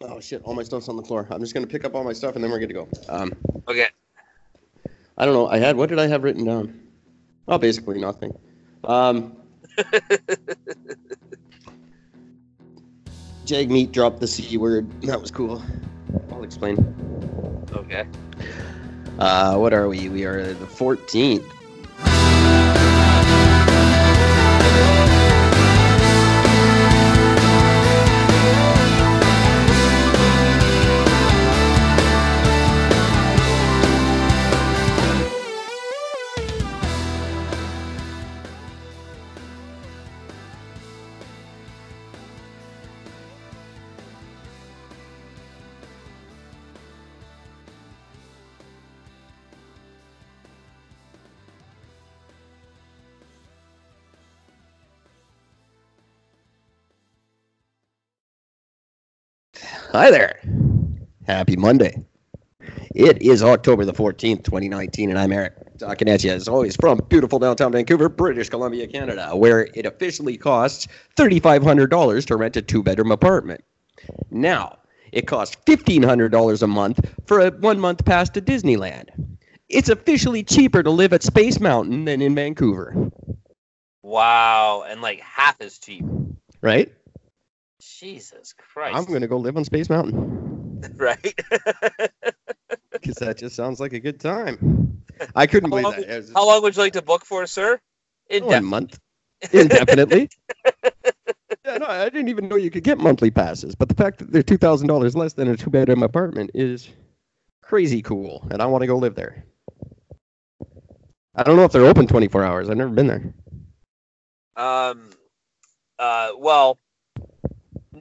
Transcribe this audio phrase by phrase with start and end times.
[0.00, 0.42] Oh shit!
[0.44, 1.26] All my stuff's on the floor.
[1.30, 2.88] I'm just gonna pick up all my stuff and then we're good to go.
[3.08, 3.32] Um,
[3.68, 3.86] Okay.
[5.16, 5.46] I don't know.
[5.48, 6.80] I had what did I have written down?
[7.46, 8.36] Oh, basically nothing.
[8.82, 9.36] Um,
[13.46, 14.90] Jagmeet dropped the c word.
[15.02, 15.62] That was cool.
[16.32, 16.76] I'll explain.
[17.72, 18.06] Okay.
[19.18, 20.08] Uh, what are we?
[20.08, 21.44] We are the 14th.
[59.94, 60.40] Hi there.
[61.24, 62.04] Happy Monday.
[62.96, 66.98] It is October the 14th, 2019, and I'm Eric, talking at you as always from
[67.08, 72.82] beautiful downtown Vancouver, British Columbia, Canada, where it officially costs $3,500 to rent a two
[72.82, 73.62] bedroom apartment.
[74.32, 74.78] Now,
[75.12, 79.10] it costs $1,500 a month for a one month pass to Disneyland.
[79.68, 83.12] It's officially cheaper to live at Space Mountain than in Vancouver,
[84.02, 86.04] Wow, and like half as cheap.
[86.62, 86.92] right?
[88.00, 88.96] Jesus Christ.
[88.96, 90.82] I'm going to go live on Space Mountain.
[90.96, 91.34] right.
[92.92, 95.02] Because that just sounds like a good time.
[95.34, 96.16] I couldn't How believe long- that.
[96.16, 97.78] Was How long would you like to book for, sir?
[98.32, 98.98] oh, a month.
[99.52, 100.30] Indefinitely.
[101.66, 103.74] yeah, no, I didn't even know you could get monthly passes.
[103.74, 106.88] But the fact that they're two thousand dollars less than a two bedroom apartment is
[107.62, 109.44] crazy cool, and I want to go live there.
[111.34, 112.70] I don't know if they're open twenty four hours.
[112.70, 113.34] I've never been there.
[114.56, 115.10] Um.
[115.98, 116.30] Uh.
[116.38, 116.78] Well.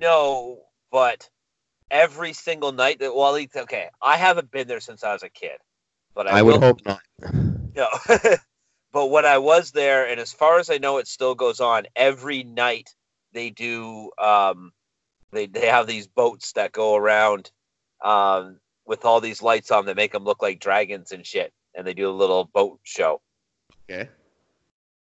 [0.03, 0.59] No,
[0.91, 1.29] but
[1.89, 5.23] every single night that well, at least- okay, I haven't been there since I was
[5.23, 5.57] a kid,
[6.13, 7.01] but I, I, would will- hope not.
[7.75, 7.87] No.
[8.91, 11.85] but when I was there, and as far as I know, it still goes on.
[11.95, 12.89] Every night
[13.31, 14.11] they do.
[14.21, 14.73] Um,
[15.31, 17.49] they they have these boats that go around,
[18.03, 21.87] um, with all these lights on that make them look like dragons and shit, and
[21.87, 23.21] they do a little boat show.
[23.89, 24.07] Okay.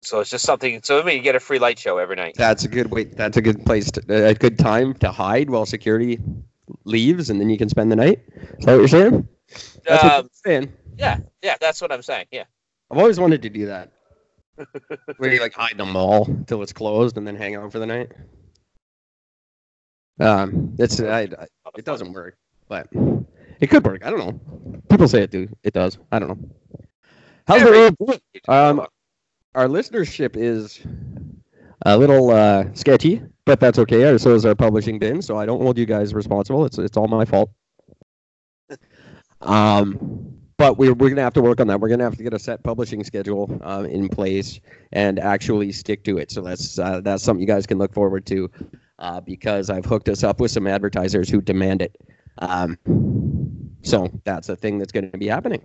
[0.03, 0.81] So it's just something.
[0.83, 2.35] So I mean, you get a free light show every night.
[2.37, 3.05] That's a good way.
[3.05, 3.91] That's a good place.
[3.93, 6.19] To, a good time to hide while security
[6.85, 8.21] leaves, and then you can spend the night.
[8.59, 9.29] Is that what you're saying?
[9.85, 10.73] That's what Um, I'm saying.
[10.99, 12.27] yeah, yeah, that's what I'm saying.
[12.31, 12.45] Yeah.
[12.91, 13.93] I've always wanted to do that.
[15.19, 17.79] Where you like hide in the mall till it's closed and then hang out for
[17.79, 18.13] the night.
[20.21, 22.37] Um, it's I, I- it doesn't work,
[22.69, 22.89] but
[23.61, 24.05] it could work.
[24.05, 24.81] I don't know.
[24.89, 25.49] People say it do.
[25.63, 25.99] It does.
[26.11, 26.39] I don't know.
[27.47, 28.21] How's Every- the road?
[28.49, 28.87] Um,
[29.55, 30.81] our listenership is
[31.87, 34.17] a little uh, sketchy, but that's okay.
[34.19, 36.65] So is our publishing bin, so I don't hold you guys responsible.
[36.65, 37.51] It's it's all my fault.
[39.41, 41.81] Um, but we're we're gonna have to work on that.
[41.81, 44.61] We're gonna have to get a set publishing schedule um, in place
[44.93, 46.31] and actually stick to it.
[46.31, 48.51] So that's uh, that's something you guys can look forward to,
[48.99, 51.97] uh, because I've hooked us up with some advertisers who demand it.
[52.39, 52.79] Um,
[53.83, 55.63] so that's a thing that's going to be happening.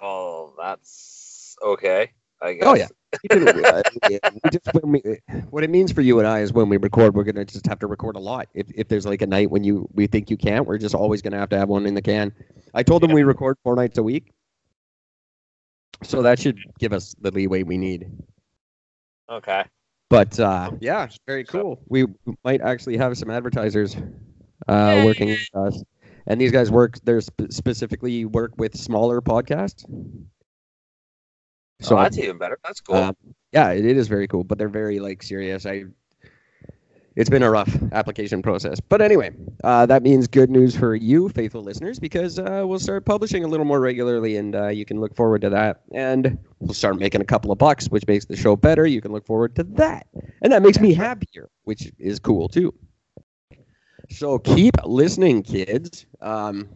[0.00, 2.12] Oh, that's okay.
[2.42, 2.62] I guess.
[2.66, 2.88] Oh yeah.
[3.22, 3.82] You can, uh,
[4.44, 5.18] we just, when we,
[5.50, 7.78] what it means for you and I is when we record, we're gonna just have
[7.80, 8.48] to record a lot.
[8.54, 11.22] If, if there's like a night when you we think you can't, we're just always
[11.22, 12.32] gonna have to have one in the can.
[12.74, 13.16] I told them Yeah.
[13.16, 14.32] we record four nights a week,
[16.02, 18.10] so that should give us the leeway we need.
[19.30, 19.64] Okay.
[20.08, 21.80] But uh, yeah, very cool.
[21.88, 22.06] We
[22.44, 23.96] might actually have some advertisers
[24.68, 25.82] uh, working with us,
[26.26, 26.98] and these guys work.
[27.04, 29.84] They're sp- specifically work with smaller podcasts.
[31.82, 32.58] So oh, that's even better.
[32.64, 32.96] That's cool.
[32.96, 33.16] Um,
[33.52, 35.66] yeah, it, it is very cool, but they're very like serious.
[35.66, 35.84] I.
[37.14, 39.32] It's been a rough application process, but anyway,
[39.64, 43.48] uh, that means good news for you, faithful listeners, because uh, we'll start publishing a
[43.48, 45.82] little more regularly, and uh, you can look forward to that.
[45.92, 48.86] And we'll start making a couple of bucks, which makes the show better.
[48.86, 50.06] You can look forward to that,
[50.40, 52.72] and that makes me happier, which is cool too.
[54.08, 56.06] So keep listening, kids.
[56.22, 56.70] Um,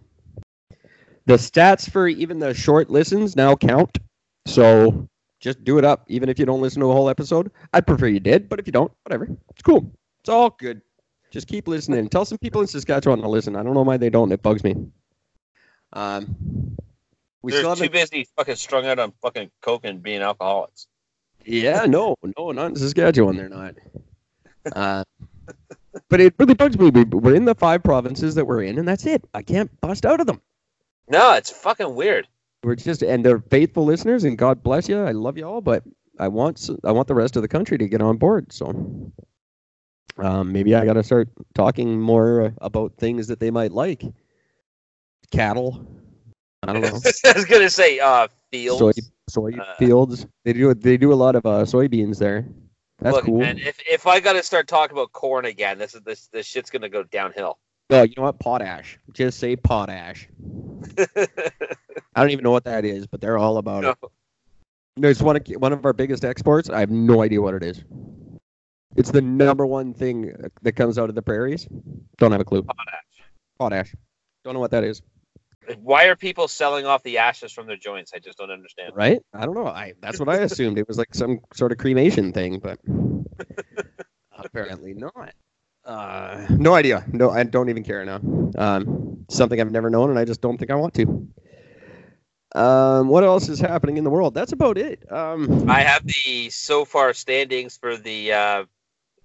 [1.25, 3.99] the stats for even the short listens now count.
[4.47, 5.09] So
[5.41, 7.51] just do it up, even if you don't listen to a whole episode.
[7.73, 9.29] I'd prefer you did, but if you don't, whatever.
[9.51, 9.93] It's cool.
[10.21, 10.81] It's all good.
[11.31, 12.09] Just keep listening.
[12.09, 13.57] Tell some people in Saskatchewan to listen.
[13.57, 14.33] I don't know why they don't.
[14.33, 14.75] It bugs me.
[15.93, 16.77] Um,
[17.43, 20.87] we They're still too busy fucking strung out on fucking coke and being alcoholics.
[21.45, 23.37] Yeah, no, no, not in Saskatchewan.
[23.37, 23.75] They're not.
[24.75, 25.05] Uh,
[26.09, 26.91] but it really bugs me.
[26.91, 29.25] We're in the five provinces that we're in, and that's it.
[29.35, 30.41] I can't bust out of them.
[31.09, 32.27] No, it's fucking weird.
[32.67, 35.01] We're just, and they're faithful listeners, and God bless you.
[35.01, 35.85] I love you all, but
[36.19, 38.53] I want, I want the rest of the country to get on board.
[38.53, 39.13] So
[40.19, 44.03] Um, maybe I got to start talking more about things that they might like.
[45.31, 45.87] Cattle.
[46.65, 46.89] I don't know.
[47.25, 48.81] I was gonna say uh fields.
[48.81, 48.91] soy
[49.29, 50.27] soy Uh, fields.
[50.45, 52.49] They do they do a lot of uh, soybeans there.
[52.99, 53.41] That's Look, cool.
[53.41, 56.71] man, if if I gotta start talking about corn again, this is this this shit's
[56.71, 57.59] gonna go downhill.
[57.91, 58.39] Oh, you know what?
[58.39, 58.99] Potash.
[59.13, 60.29] Just say potash.
[60.99, 63.97] I don't even know what that is, but they're all about it.
[64.03, 64.11] No.
[64.99, 66.71] No, it's one of one of our biggest exports.
[66.71, 67.85] I have no idea what it is.
[68.97, 71.69] It's the number one thing that comes out of the prairies.
[72.17, 72.63] Don't have a clue.
[72.63, 73.05] Potash.
[73.59, 73.95] Potash.
[74.43, 75.03] Don't know what that is.
[75.83, 78.13] Why are people selling off the ashes from their joints?
[78.15, 78.93] I just don't understand.
[78.95, 79.21] Right?
[79.35, 79.67] I don't know.
[79.67, 80.79] I that's what I assumed.
[80.79, 82.79] It was like some sort of cremation thing, but
[84.39, 85.35] apparently not.
[85.87, 87.05] Uh, no idea.
[87.13, 88.21] No, I don't even care now.
[88.59, 91.29] Um, something I've never known, and I just don't think I want to.
[92.55, 94.35] Um, what else is happening in the world?
[94.35, 95.01] That's about it.
[95.13, 98.65] Um, I have the so far standings for the uh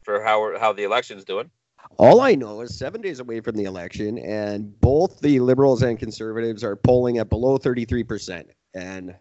[0.04, 1.50] for how how the election's doing.
[1.98, 5.98] all I know is seven days away from the election, and both the Liberals and
[5.98, 8.46] Conservatives are polling at below 33%.
[8.76, 9.16] And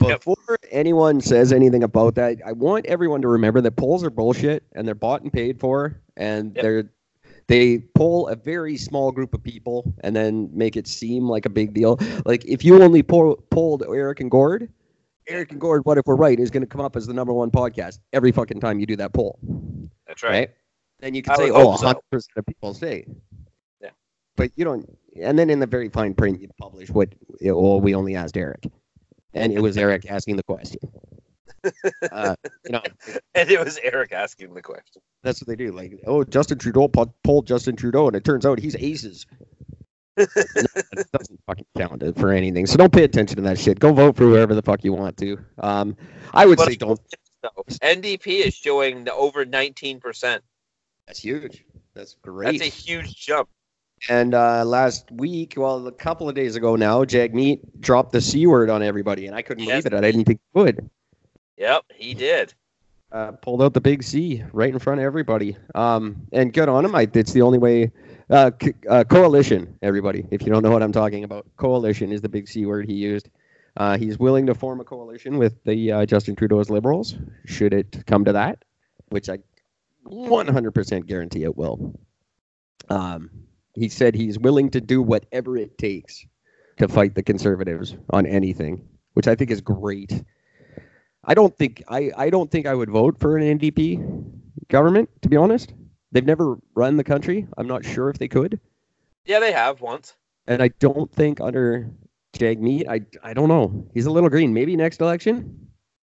[0.00, 0.22] Yep.
[0.48, 4.64] Before anyone says anything about that, I want everyone to remember that polls are bullshit
[4.72, 6.62] and they're bought and paid for, and Yep.
[6.62, 6.90] they're
[7.48, 11.48] they poll a very small group of people and then make it seem like a
[11.50, 11.98] big deal.
[12.26, 14.68] Like if you only poll, polled Eric and Gord,
[15.26, 17.32] Eric and Gord, what if we're right, is going to come up as the number
[17.32, 19.38] one podcast every fucking time you do that poll
[20.06, 20.30] That's right?
[20.30, 20.50] right.
[21.00, 23.06] Then you can I say, oh, hope 100% of people say.
[23.80, 23.90] Yeah.
[24.36, 24.86] But you don't,
[25.18, 27.08] and then in the very fine print, you publish what,
[27.40, 28.66] well, we only asked Eric.
[29.34, 30.80] And it was Eric asking the question.
[32.12, 32.34] Uh,
[32.64, 32.82] you know,
[33.34, 35.02] And it was Eric asking the question.
[35.22, 35.72] that's what they do.
[35.72, 39.26] Like, oh, Justin Trudeau polled Justin Trudeau, and it turns out he's aces.
[40.18, 42.66] No, it doesn't fucking count for anything.
[42.66, 43.78] So don't pay attention to that shit.
[43.78, 45.38] Go vote for whoever the fuck you want to.
[45.58, 45.96] Um,
[46.34, 46.98] I would But- say don't.
[47.44, 47.50] No.
[47.68, 50.40] NDP is showing the over 19%.
[51.06, 51.64] That's huge.
[51.94, 52.58] That's great.
[52.58, 53.48] That's a huge jump.
[54.08, 58.46] And uh, last week, well, a couple of days ago now, Jagmeet dropped the C
[58.46, 59.82] word on everybody, and I couldn't Yes.
[59.84, 60.04] believe it.
[60.04, 60.90] I didn't think he would.
[61.56, 62.54] Yep, he did.
[63.10, 65.56] Uh, pulled out the big C right in front of everybody.
[65.74, 66.94] Um, and good on him.
[66.94, 67.90] I, it's the only way.
[68.30, 70.26] Uh, c- uh, coalition, everybody.
[70.30, 72.92] If you don't know what I'm talking about, coalition is the big C word he
[72.94, 73.30] used.
[73.78, 77.16] Uh, he's willing to form a coalition with the uh, Justin Trudeau's Liberals,
[77.46, 78.64] should it come to that,
[79.08, 79.38] which I
[80.06, 81.98] 100% guarantee it will.
[82.90, 83.30] Um,
[83.78, 86.26] he said he's willing to do whatever it takes
[86.78, 90.24] to fight the conservatives on anything, which I think is great.
[91.24, 94.30] I don't think I, I don't think I would vote for an NDP
[94.68, 95.74] government, to be honest.
[96.12, 97.46] They've never run the country.
[97.58, 98.58] I'm not sure if they could.
[99.26, 100.14] Yeah, they have once.
[100.46, 101.90] And I don't think under
[102.32, 103.86] Jagmeet, I I don't know.
[103.92, 104.54] He's a little green.
[104.54, 105.68] Maybe next election,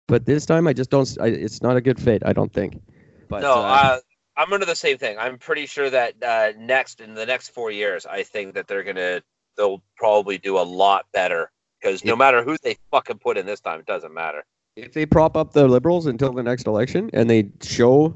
[0.07, 1.17] but this time I just don't.
[1.21, 2.23] I, it's not a good fit.
[2.27, 2.83] I don't think.
[3.29, 3.99] But no, uh, uh,
[4.39, 5.19] I'm under the same thing.
[5.19, 8.85] I'm pretty sure that uh, next in the next four years, I think that they're
[8.85, 9.21] gonna
[9.57, 11.51] they'll probably do a lot better
[11.81, 14.45] because no matter who they fucking put in this time, it doesn't matter.
[14.77, 18.15] if they prop up the liberals until the next election and they show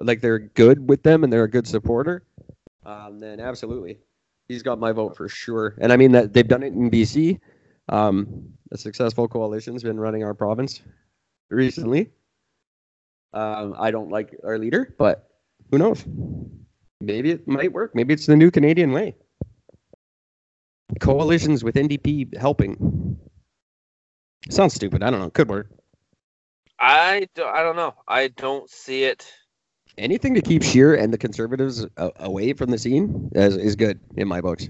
[0.00, 2.24] like they're good with them and they're a good supporter,
[2.84, 4.00] um, then absolutely,
[4.48, 5.76] he's got my vote for sure.
[5.78, 7.38] And I mean that they've done it in BC.
[7.88, 10.82] Um, a successful coalition's been running our province
[11.50, 12.10] recently.
[13.32, 15.28] Um, I don't like our leader, but
[15.72, 16.04] who knows?
[17.00, 17.94] Maybe it might work.
[17.96, 19.16] Maybe it's the new Canadian way.
[21.00, 23.18] Coalitions with NDP helping.
[24.50, 25.02] Sounds stupid.
[25.02, 25.30] I don't know.
[25.30, 25.68] Could work.
[26.78, 27.94] I don't, I don't know.
[28.06, 29.26] I don't see it.
[29.98, 33.98] anything to keep Scheer and the Conservatives a- away from the scene is, is good
[34.16, 34.68] in my books.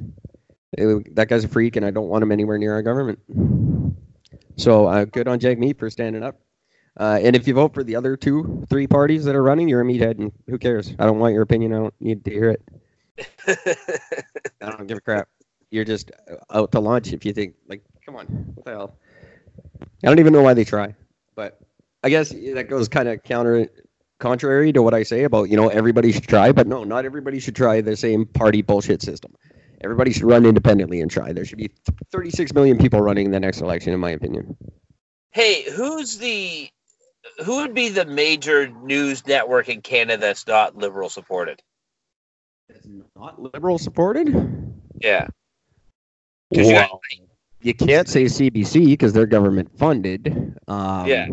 [0.79, 3.19] It- that guy's a freak, and I don't want him anywhere near our government.
[4.57, 6.38] So uh, good on Jagmeet for standing up.
[6.99, 9.81] Uh, and if you vote for the other two, three parties that are running, you're
[9.81, 10.95] a meathead, and who cares?
[10.99, 11.73] I don't want your opinion.
[11.73, 12.63] I don't need to hear it.
[14.61, 15.29] I don't give a crap.
[15.71, 16.11] You're just
[16.51, 18.97] out to lunch if you think like, come on, what the hell?
[20.05, 20.95] I don't even know why they try,
[21.35, 21.59] but
[22.03, 23.69] I guess that goes kind of counter
[24.19, 27.41] contrary to what I say about you know everybody should try, but no, not everybody
[27.41, 29.35] should try the same party bullshit system.
[29.83, 31.33] Everybody should run independently and try.
[31.33, 31.71] There should be
[32.13, 34.57] 36 million people running in the next election, in my opinion.
[35.31, 36.69] hey, who's the
[37.45, 41.62] who would be the major news network in Canada that's not liberal supported?
[42.69, 42.87] It's
[43.17, 44.29] not liberal supported.
[45.00, 45.26] Yeah.
[46.55, 46.91] 'Cause you got-
[47.61, 50.57] you can't say CBC because they're government funded.
[50.69, 51.29] Um, Yeah.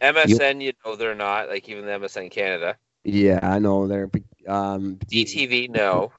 [0.00, 2.76] MSN, you know they're not, like even the MSN Canada.
[3.04, 4.10] Yeah, I know they're.
[4.46, 6.12] Um, DTV, no.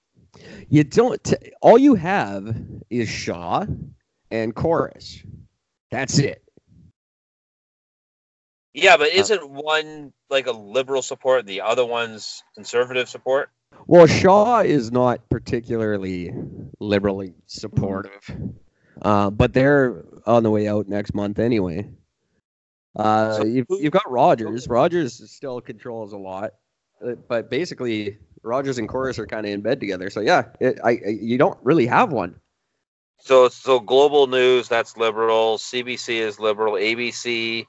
[0.70, 1.24] You don't.
[1.24, 2.56] T- all you have
[2.89, 3.66] is Shaw
[4.32, 5.22] and Corus.
[5.92, 6.44] That's it.
[8.77, 13.50] Yeah, but isn't one like a liberal support, the other one's conservative support?
[13.88, 16.31] Well, Shaw is not particularly
[16.79, 18.38] liberally supportive,
[19.01, 21.89] uh, but they're on the way out next month anyway.
[22.96, 24.67] Uh, So you've, you've got Rogers.
[24.67, 26.51] Rogers still controls a lot,
[27.03, 30.12] uh, but basically Rogers and Corus are kind of in bed together.
[30.12, 32.39] So yeah, it, I, I you don't really have one.
[33.17, 37.65] So so global news that's liberal, CBC is liberal, ABC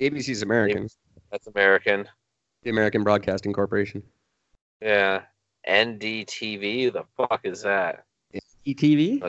[0.00, 0.88] ABC's American,
[1.30, 2.08] that's American.
[2.62, 4.02] the American Broadcasting Corporation.
[4.80, 5.22] Yeah.
[5.66, 8.04] NDTV, the fuck is that?
[8.66, 9.28] ETV,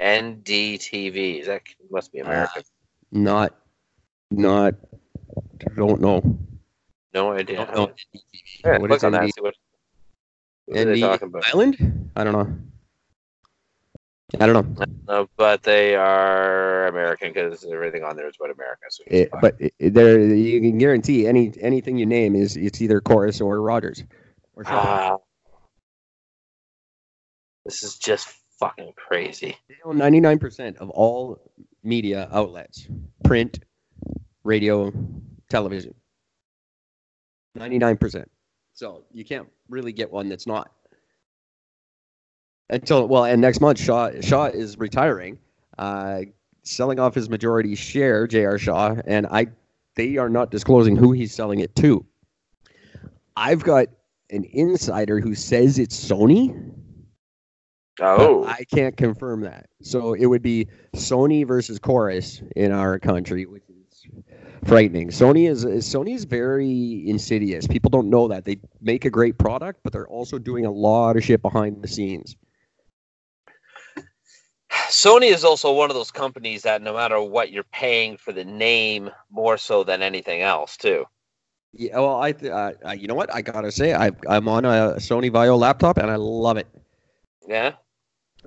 [0.00, 1.46] NDTV.
[1.46, 2.62] That must be ah, American.
[3.12, 3.54] not,
[4.30, 4.74] not,
[5.76, 6.38] don't know.
[7.14, 7.66] no idea.
[7.66, 7.92] Don't know.
[8.64, 9.54] Yeah, What is on that what
[10.78, 11.46] are they talking about.
[11.48, 12.10] Island?
[12.16, 12.56] I don't know.
[14.38, 14.86] I don't know.
[15.08, 18.84] Uh, but they are American because everything on there is about America.
[18.90, 22.80] So It, but it, it- there, you can guarantee any anything you name is it's
[22.80, 24.04] either Corus or Rogers.
[24.54, 24.64] Or.
[24.66, 25.16] Ah.
[27.64, 29.56] this is just fucking crazy.
[29.84, 31.40] Ninety-nine percent of all
[31.82, 32.86] media outlets,
[33.24, 33.58] print,
[34.44, 34.92] radio,
[35.48, 35.94] television.
[37.56, 38.30] Ninety-nine percent.
[38.74, 40.70] So you can't really get one that's not.
[42.70, 45.38] Until well, and next month Shaw Shaw is retiring,
[45.76, 46.20] uh,
[46.62, 48.58] selling off his majority share, J.R.
[48.58, 49.48] Shaw, and I
[49.96, 52.06] they are not disclosing who he's selling it to.
[53.36, 53.88] I've got
[54.30, 56.72] an insider who says it's Sony.
[58.00, 59.68] Oh, I can't confirm that.
[59.82, 64.06] So it would be Sony versus Corus in our country, which is
[64.64, 65.08] frightening.
[65.08, 67.66] Sony is is- Sony is very insidious.
[67.66, 71.16] People don't know that they make a great product, but they're also doing a lot
[71.16, 72.36] of shit behind the scenes.
[74.90, 78.44] Sony is also one of those companies that no matter what you're paying for the
[78.44, 81.04] name more so than anything else too.
[81.72, 84.96] Yeah, well, I th- uh, you know what I gotta say, I I'm on a
[84.96, 86.66] Sony VAIO laptop and I love it.
[87.46, 87.74] Yeah.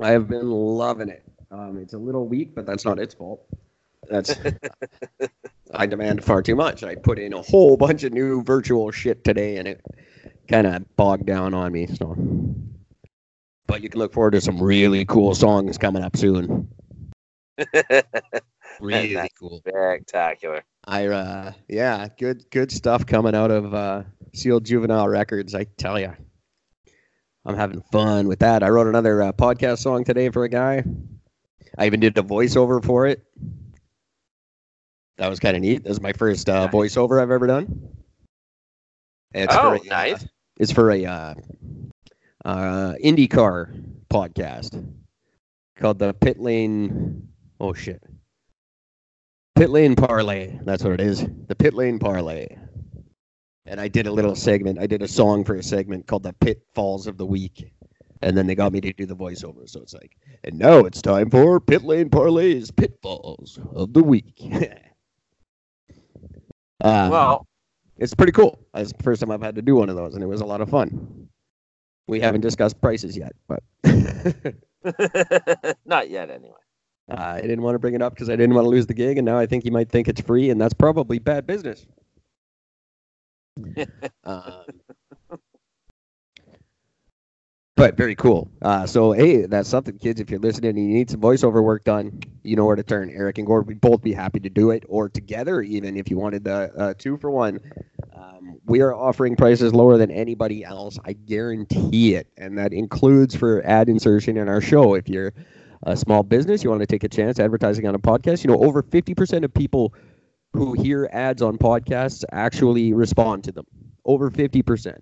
[0.02, 1.24] I have been loving it.
[1.52, 3.46] Um, it's a little weak, but that's not its fault.
[4.10, 4.36] That's
[5.74, 6.84] I demand far too much.
[6.84, 9.82] I put in a whole bunch of new virtual shit today, and it
[10.50, 11.88] kind of bogged down on me.
[11.88, 12.16] So,
[13.67, 16.70] but you can look forward to some really cool songs coming up soon.
[18.82, 19.29] Really Nice.
[19.39, 19.60] cool.
[19.60, 20.63] Spectacular.
[20.86, 24.01] I uh, yeah, good good stuff coming out of uh,
[24.34, 25.53] Sealed Juvenile Records.
[25.53, 26.12] I tell you,
[27.46, 28.63] I'm having fun with that.
[28.63, 30.84] I wrote another uh, podcast song today for a guy.
[31.77, 33.24] I even did the voiceover for it.
[35.17, 35.84] That was kind of neat.
[35.84, 36.74] That was my first uh, Nice.
[36.74, 37.89] voiceover I've ever done.
[39.36, 40.24] It's Oh, for a, nice.
[40.24, 40.27] Uh,
[40.58, 41.05] it's for a
[42.46, 44.86] uh, IndyCar podcast
[45.78, 47.28] called the Pit Lane.
[47.60, 48.02] Oh shit.
[49.56, 50.58] Pit Lane Parlay.
[50.64, 51.26] That's what it is.
[51.48, 52.48] The Pit Lane Parlay.
[53.66, 54.80] And I did a little segment.
[54.80, 57.72] I did a song for a segment called the Pitfalls of the Week.
[58.22, 59.70] And then they got me to do the voiceover.
[59.70, 64.42] So it's like, and now it's time for Pit Lane Parlay's Pitfalls of the Week.
[66.82, 67.48] uh, Well,
[67.98, 68.60] it's pretty cool.
[68.74, 70.46] It's the first time I've had to do one of those, and it was a
[70.46, 71.30] lot of fun.
[72.07, 73.63] We haven't discussed prices yet, but
[75.86, 76.55] not yet anyway.
[77.10, 78.93] Uh, I didn't want to bring it up because I didn't want to lose the
[78.93, 81.86] gig, and now I think you might think it's free, and that's probably bad business.
[84.24, 84.63] um,
[87.75, 88.50] but very cool.
[88.62, 90.22] Uh, so hey, that's something, kids.
[90.22, 93.10] If you're listening and you need some voiceover work done, you know where to turn.
[93.10, 96.18] Eric and Gord would both be happy to do it, or together even if you
[96.18, 97.60] wanted the uh, two for one.
[98.15, 101.00] Um, we are offering prices lower than anybody else.
[101.06, 104.94] I guarantee it, and that includes for ad insertion in our show.
[104.94, 105.34] If you're
[105.84, 108.44] a small business, you want to take a chance advertising on a podcast.
[108.44, 109.94] You know, over 50% of people
[110.53, 113.65] who hear ads on podcasts actually respond to them.
[114.06, 114.98] Over 50%.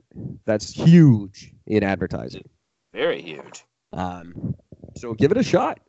[0.46, 2.44] That's huge in advertising.
[2.94, 3.64] Very huge.
[3.94, 4.56] Um,
[4.96, 5.80] so give it a shot.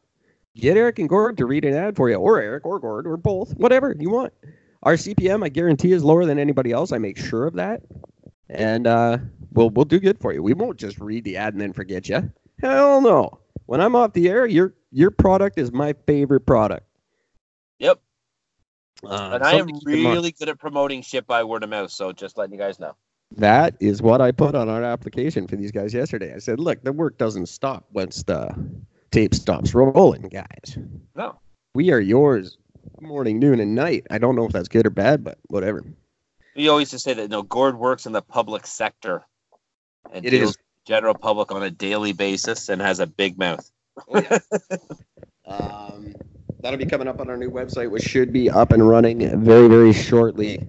[0.55, 3.17] Get Eric and Gord to read an ad for you, or Eric or Gord, or
[3.17, 4.33] both, whatever you want.
[4.83, 6.93] Our CPM, I guarantee, is lower than anybody else.
[6.93, 7.83] I make sure of that,
[8.49, 9.19] and uh,
[9.53, 10.43] we'll we'll do good for you.
[10.43, 12.31] We won't just read the ad and then forget you.
[12.61, 13.39] Hell no.
[13.67, 16.87] When I'm off the air, your your product is my favorite product.
[17.79, 18.01] Yep.
[19.05, 20.15] Uh, and I am something to keep in mind.
[20.15, 21.91] really good at promoting shit by word of mouth.
[21.91, 22.95] So just letting you guys know.
[23.37, 26.35] That is what I put on our application for these guys yesterday.
[26.35, 28.55] I said, look, the work doesn't stop once the
[29.11, 30.79] tape stops rolling, guys.
[31.17, 31.39] No.
[31.75, 32.59] We are yours
[33.01, 34.07] morning, noon, and night.
[34.11, 35.85] I don't know if that's good or bad, but whatever.
[36.57, 39.23] We always just say that no, Gord works in the public sector.
[40.13, 40.57] And It is.
[40.87, 43.71] general public on a daily basis and has a big mouth.
[45.45, 46.15] Um,
[46.61, 49.69] that'll be coming up on our new website, which should be up and running very,
[49.69, 50.67] very shortly.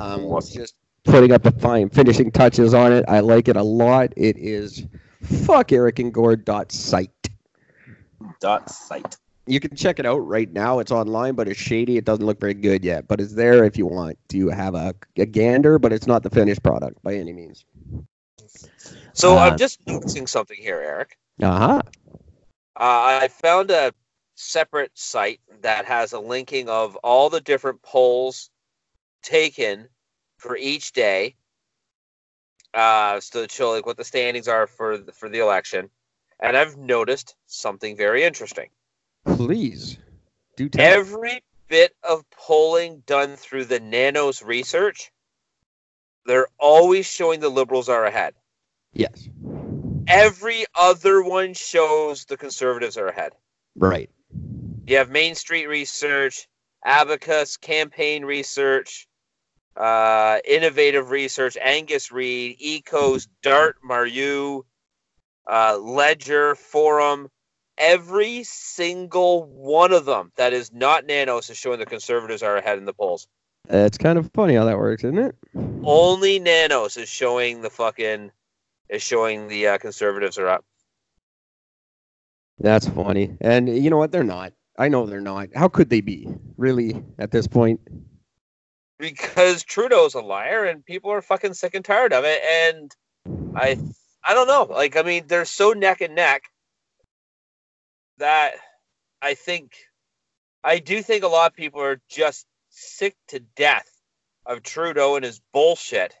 [0.00, 3.04] Um, just putting up the fine finishing touches on it.
[3.08, 4.12] I like it a lot.
[4.16, 4.84] It is
[5.22, 6.44] fuck Eric and fuckerickandgord.site.
[6.44, 7.10] Dot site.
[8.40, 9.16] dot site.
[9.46, 10.78] You can check it out right now.
[10.78, 11.96] It's online, but it's shady.
[11.96, 14.94] It doesn't look very good yet, but it's there if you want to have a,
[15.16, 17.64] a gander, but it's not the finished product by any means.
[19.14, 21.18] So Uh, I'm just noticing something here, Eric.
[21.42, 21.82] Uh-huh.
[22.76, 23.92] Uh, I found a
[24.36, 28.50] separate site that has a linking of all the different polls
[29.22, 29.88] taken
[30.42, 31.36] for each day.
[32.74, 35.88] Uh, so to show like what the standings are for the, for the election,
[36.40, 38.68] and I've noticed something very interesting.
[39.24, 39.98] Please
[40.56, 40.84] do tell.
[40.84, 45.12] Every bit of polling done through the Nanos research,
[46.26, 48.34] they're always showing the liberals are ahead.
[48.92, 49.28] yes.
[50.08, 53.32] Every other one shows the conservatives are ahead.
[53.76, 54.10] Right.
[54.86, 56.48] You have Main Street Research,
[56.84, 59.06] Abacus, Campaign Research,
[59.76, 64.62] uh, Innovative Research, Angus Reid, EKOS, Dart, Maru,
[65.46, 67.28] uh, Léger, Forum.
[67.78, 72.78] Every single one of them that is not Nanos is showing the conservatives are ahead
[72.78, 73.26] in the polls.
[73.68, 75.36] It's kind of funny how that works, isn't it?
[75.82, 78.30] Only Nanos is showing the fucking
[78.88, 80.64] is showing the uh, conservatives are up.
[82.58, 83.36] That's funny.
[83.40, 84.12] And you know what?
[84.12, 84.52] They're not.
[84.78, 85.48] I know they're not.
[85.54, 86.28] How could they be?
[86.56, 87.80] Really, at this point?
[89.02, 92.40] Because Trudeau's a liar and people are fucking sick and tired of it.
[92.40, 92.94] And
[93.56, 93.76] I,
[94.24, 94.72] I don't know.
[94.72, 96.44] Like, I mean, they're so neck and neck
[98.18, 98.52] that
[99.20, 99.72] I think,
[100.62, 103.90] I do think a lot of people are just sick to death
[104.46, 106.14] of Trudeau and his bullshit.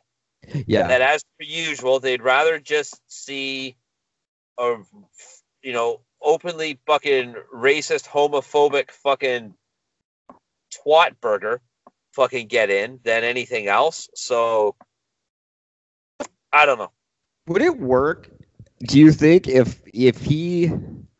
[0.66, 0.88] Yeah.
[0.88, 3.76] That, as per usual, they'd rather just see
[4.58, 4.78] a,
[5.62, 9.54] you know, openly fucking racist, homophobic, fucking
[10.74, 11.60] twat burger
[12.12, 14.08] fucking get in than anything else.
[14.14, 14.74] So
[16.52, 16.90] I don't know.
[17.48, 18.28] Would it work?
[18.80, 20.70] Do you think if if he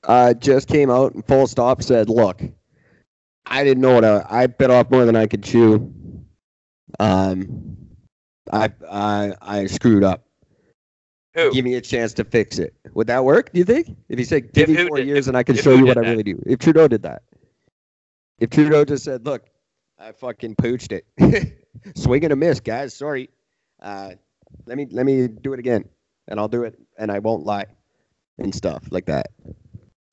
[0.04, 2.42] uh, just came out and full stop said, "Look,
[3.46, 5.92] I didn't know what I, I bit off more than I could chew.
[7.00, 7.76] Um,
[8.52, 10.24] I I I screwed up.
[11.34, 11.52] Who?
[11.52, 13.52] Give me a chance to fix it." Would that work?
[13.52, 13.96] Do you think?
[14.08, 15.86] If he said, "Give If me four did- years if- and I can show you
[15.86, 16.10] what did I that?
[16.10, 17.22] really do," if Trudeau did that,
[18.38, 19.46] if Trudeau just said, "Look,
[20.02, 21.06] I fucking pooched it,
[21.96, 22.92] swing and a miss, guys.
[22.92, 23.30] Sorry.
[23.80, 24.12] Uh,
[24.66, 25.88] let me let me do it again,
[26.26, 27.66] and I'll do it, and I won't lie,
[28.38, 29.28] and stuff like that."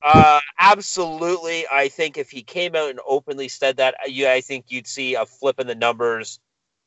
[0.02, 1.66] Uh, absolutely.
[1.70, 4.86] I think if he came out and openly said that, uh, yeah, I think you'd
[4.86, 6.38] see a flip in the numbers,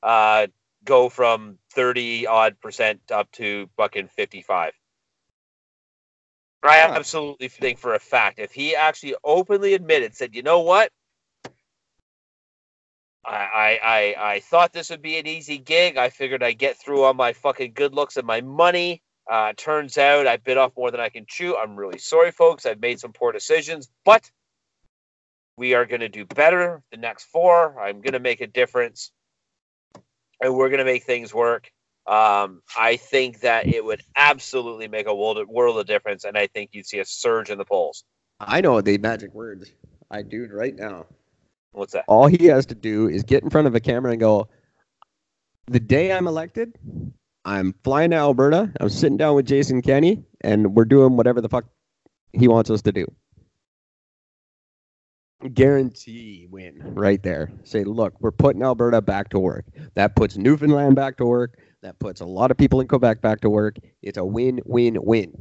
[0.02, 0.48] uh,
[0.86, 4.72] go from thirty odd percent up to fucking fifty five.
[6.64, 10.94] I absolutely think for a fact if he actually openly admitted, said, you know what,
[13.26, 15.98] I, I, I, thought this would be an easy gig.
[15.98, 19.02] I figured I'd get through on my fucking good looks and my money.
[19.30, 21.56] Uh, turns out I bit off more than I can chew.
[21.56, 22.66] I'm really sorry, folks.
[22.66, 24.30] I've made some poor decisions, but
[25.58, 27.80] we are going to do better the next four.
[27.80, 29.12] I'm going to make a difference,
[30.42, 31.72] and we're going to make things work.
[32.06, 36.48] Um, I think that it would absolutely make a world, world of difference, and I
[36.48, 38.04] think you'd see a surge in the polls.
[38.42, 39.72] I know the magic words.
[40.12, 41.06] I do right now.
[41.74, 42.06] What's that?
[42.08, 44.48] All he has to do is get in front of a camera and go,
[45.68, 46.78] "The day I'm elected,
[47.46, 48.72] I'm flying to Alberta.
[48.80, 51.66] I'm sitting down with Jason Kenney, and we're doing whatever the fuck
[52.32, 53.06] he wants us to do."
[55.54, 57.52] Guarantee win right there.
[57.64, 59.66] Say, look, we're putting Alberta back to work.
[59.96, 61.60] That puts Newfoundland back to work.
[61.82, 63.76] That puts a lot of people in Quebec back to work.
[64.02, 65.34] It's a win, win, win.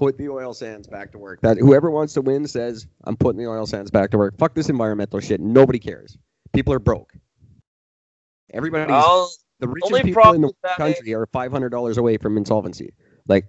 [0.00, 1.42] Put the oil sands back to work.
[1.42, 4.38] That whoever wants to win says, I'm putting the oil sands back to work.
[4.38, 5.42] Fuck this environmental shit.
[5.42, 6.16] Nobody cares.
[6.54, 7.12] People are broke.
[8.54, 8.90] Everybody.
[8.90, 12.94] The richest people in the country are five hundred dollars away from insolvency.
[13.28, 13.44] Like,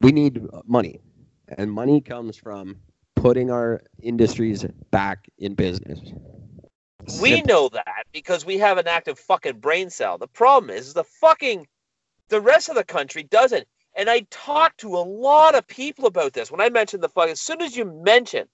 [0.00, 0.98] we need uh, money,
[1.56, 2.80] and money comes from
[3.14, 6.00] putting our industries back in business.
[7.22, 7.46] We Simple.
[7.46, 10.18] know that because we have an active fucking brain cell.
[10.18, 11.68] The problem is the fucking
[12.28, 13.68] the rest of the country doesn't.
[13.96, 16.50] And I talked to a lot of people about this.
[16.50, 18.46] When I mentioned the fuck, as soon as you mention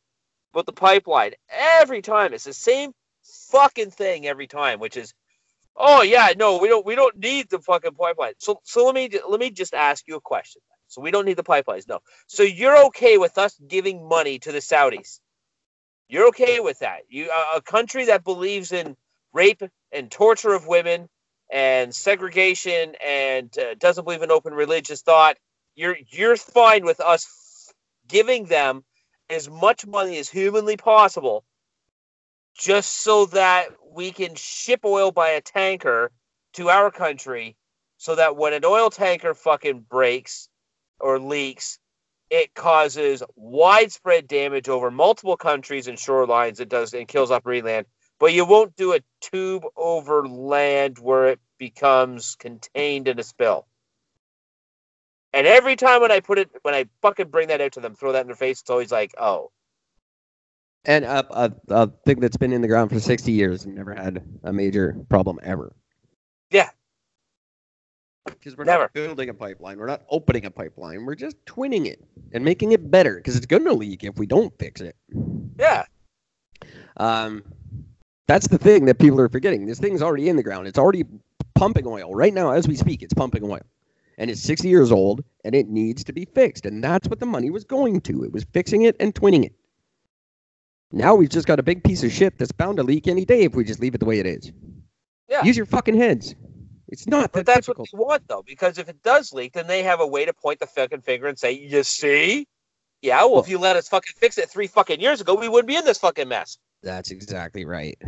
[0.53, 2.93] about the pipeline, every time it's the same
[3.51, 5.13] fucking thing every time, which is,
[5.77, 8.33] oh yeah, no, we don't we don't need the fucking pipeline.
[8.39, 10.63] So so let me let me just ask you a question.
[10.89, 12.01] So we don't need the pipelines, no.
[12.29, 15.21] So you're okay with us giving money to the Saudis?
[16.09, 17.01] You're okay with that?
[17.09, 18.97] You a a country that believes in
[19.33, 21.09] rape and torture of women
[21.51, 25.37] and segregation and uh, doesn't believe in open religious thought.
[25.75, 27.73] You're you're fine with us
[28.09, 28.85] giving them
[29.29, 31.45] as much money as humanly possible,
[32.57, 36.13] just so that we can ship oil by a tanker
[36.55, 37.57] to our country
[37.99, 40.49] so that when an oil tanker fucking breaks
[41.01, 41.79] or leaks,
[42.31, 46.61] it causes widespread damage over multiple countries and shorelines.
[46.61, 47.87] It does and kills off marine land,
[48.19, 53.67] but you won't do a tube over land where it becomes contained in a spill.
[55.33, 57.95] And every time when I put it, when I fucking bring that out to them,
[57.95, 59.51] throw that in their face, it's always like, oh,
[60.85, 63.95] And a, a, a thing that's been in the ground for 60 years and never
[63.95, 65.75] had a major problem ever.
[66.51, 66.71] Yeah.
[68.27, 68.85] Because we're Never.
[68.85, 69.79] not building a pipeline.
[69.79, 71.05] We're not opening a pipeline.
[71.07, 74.27] We're just twinning it and making it better because it's going to leak if we
[74.27, 74.97] don't fix it.
[75.59, 75.85] yeah,
[76.97, 77.45] Um,
[78.27, 79.67] that's the thing that people are forgetting.
[79.67, 80.67] This thing's already in the ground.
[80.67, 81.05] It's already
[81.55, 82.15] pumping oil.
[82.15, 83.61] Right now, as we speak, it's pumping oil.
[84.19, 86.67] And it's 60 years old and it needs to be fixed.
[86.67, 88.25] And that's what the money was going to.
[88.25, 89.53] It was fixing it and twinning it.
[90.93, 93.43] Now we've just got a big piece of shit that's bound to leak any day
[93.43, 94.53] if we just leave it the way it is.
[95.29, 95.43] Yeah.
[95.45, 96.35] Use your fucking heads.
[96.89, 97.89] It's not but that that's difficult.
[97.91, 100.33] what they want though, because if it does leak, then they have a way to
[100.33, 102.47] point the fucking finger and say, "You see."
[103.03, 105.69] Yeah, well, if you let us fucking fix it three fucking years ago, we wouldn't
[105.69, 106.59] be in this fucking mess.
[106.87, 107.99] That's exactly right.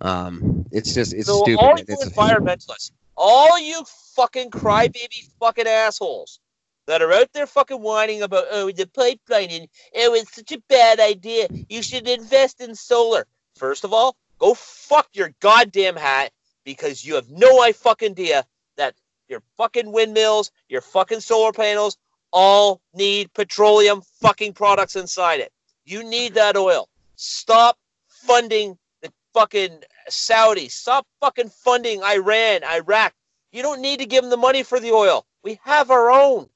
[0.00, 1.62] Um, it's just it's so stupid.
[1.62, 3.84] all you It's- environmentalists, all you
[4.16, 6.40] fucking crybaby fucking assholes
[6.86, 10.62] that are out there fucking whining about oh the pipeline and oh it's such a
[10.70, 11.46] bad idea.
[11.68, 13.26] You should invest in solar.
[13.56, 16.32] First of all, go fuck your goddamn hat
[16.64, 18.46] because you have no I fucking idea
[18.78, 18.94] that
[19.28, 21.98] your fucking windmills, your fucking solar panels
[22.32, 25.52] all need petroleum fucking products inside it.
[25.84, 26.88] You need that oil.
[27.24, 30.68] Stop funding the fucking Saudi.
[30.68, 33.14] Stop fucking funding Iran, Iraq.
[33.52, 35.24] You don't need to give them the money for the oil.
[35.44, 36.48] We have our own.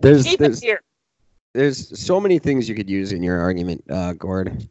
[0.00, 0.80] there's Keep there's it here.
[1.52, 4.66] there's so many things you could use in your argument, uh, Gord.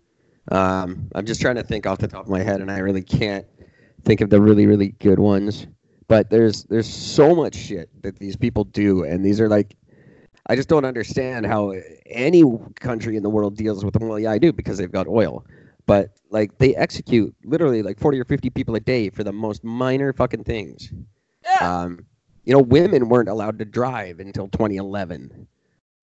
[0.52, 3.04] Um, I'm just trying to think off the top of my head, and I really
[3.04, 3.46] can't
[4.04, 5.68] think of the really really good ones.
[6.08, 9.76] But there's there's so much shit that these people do, and these are like,
[10.48, 11.74] I just don't understand how
[12.06, 12.44] any
[12.80, 14.08] country in the world deals with them.
[14.08, 15.46] Well, yeah, I do because they've got oil,
[15.86, 19.64] but like they execute literally like 40 or 50 people a day for the most
[19.64, 20.92] minor fucking things.
[21.44, 21.82] Yeah.
[21.82, 22.06] Um,
[22.46, 25.48] you know, women weren't allowed to drive until 2011.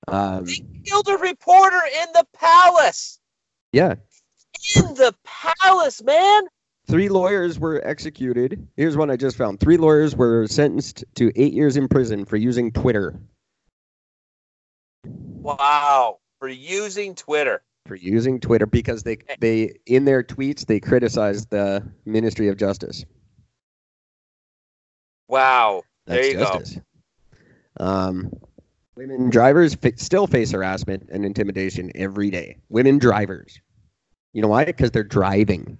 [0.08, 3.18] Um, they killed a reporter in the palace.
[3.72, 3.94] yeah,
[4.76, 6.42] In the palace, man.
[6.86, 8.68] three lawyers were executed.
[8.76, 9.60] Here's one I just found.
[9.60, 13.18] Three lawyers were sentenced to eight years in prison for using Twitter.
[15.06, 16.18] Wow.
[16.38, 17.62] For using Twitter.
[17.86, 23.04] For using Twitter because they they in their tweets they criticized the Ministry of Justice.
[25.28, 25.82] Wow.
[26.06, 26.62] That's There you go.
[27.84, 28.32] Um,
[28.96, 32.58] women drivers fa- still face harassment and intimidation every day.
[32.68, 33.60] Women drivers.
[34.32, 34.64] You know why?
[34.64, 35.78] Because they're driving.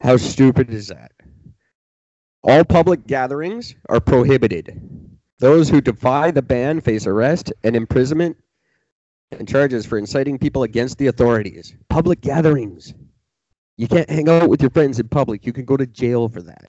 [0.00, 1.12] How stupid is that?
[2.42, 4.80] All public gatherings are prohibited.
[5.40, 8.36] Those who defy the ban face arrest and imprisonment
[9.30, 11.74] and charges for inciting people against the authorities.
[11.88, 12.94] Public gatherings.
[13.76, 15.46] You can't hang out with your friends in public.
[15.46, 16.68] You can go to jail for that.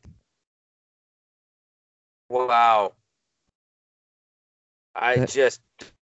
[2.29, 2.93] Wow.
[4.93, 5.61] I just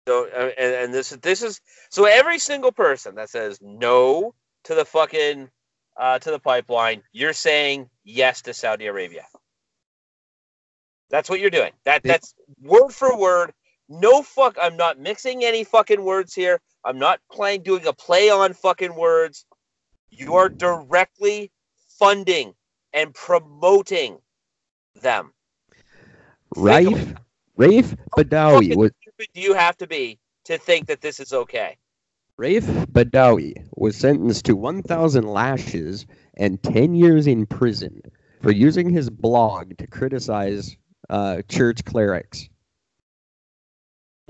[0.06, 0.32] don't.
[0.34, 4.36] uh, And, and this is this is so every single person that says no
[4.66, 5.50] to the fucking
[5.98, 9.26] uh, to the pipeline, you're saying yes to Saudi Arabia.
[11.14, 11.72] That's what you're doing.
[11.86, 13.54] That that's word for word.
[13.88, 14.58] No fuck.
[14.60, 16.60] I'm not mixing any fucking words here.
[16.84, 19.46] I'm not playing doing a play on fucking words.
[20.10, 21.52] You are directly
[22.00, 22.56] funding
[22.94, 24.18] and promoting
[25.04, 25.34] them.
[26.56, 27.16] Raif
[27.60, 31.78] Raif Badawi was stupid do you have to be to think that this is okay?
[32.40, 38.02] Raif Badawi was sentenced to 1,000 lashes and 10 years in prison
[38.42, 40.76] for using his blog to criticize
[41.10, 42.50] uh, church clerics.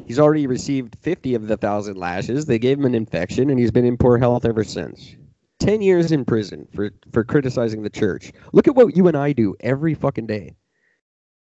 [0.06, 2.46] He's already received 50 of the 1,000 lashes.
[2.46, 5.16] They gave him an infection, and he's been in poor health ever since.
[5.60, 8.34] 10 years in prison for, for criticizing the church.
[8.52, 10.56] Look at what you and I do every fucking day.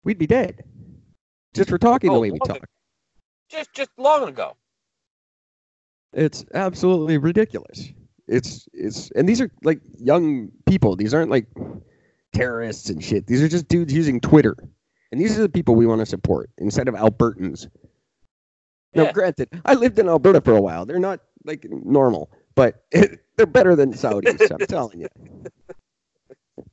[0.03, 0.63] We'd be dead.
[1.53, 2.57] Just for talking the Oh, way we talk.
[2.57, 2.65] ago.
[3.49, 4.55] Just just long ago.
[6.13, 7.89] It's absolutely ridiculous.
[8.27, 10.95] It's it's and these are like young people.
[10.95, 11.47] These aren't like
[12.33, 13.27] terrorists and shit.
[13.27, 14.55] These are just dudes using Twitter.
[15.11, 17.67] And these are the people we want to support instead of Albertans.
[18.93, 19.11] Now, Yeah.
[19.11, 20.85] granted, I lived in Alberta for a while.
[20.85, 24.51] They're not like normal, but they're better than Saudis.
[24.51, 25.07] I'm telling you.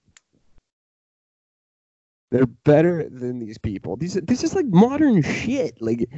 [2.30, 3.96] They're better than these people.
[3.96, 5.80] These this is like modern shit.
[5.80, 6.10] Like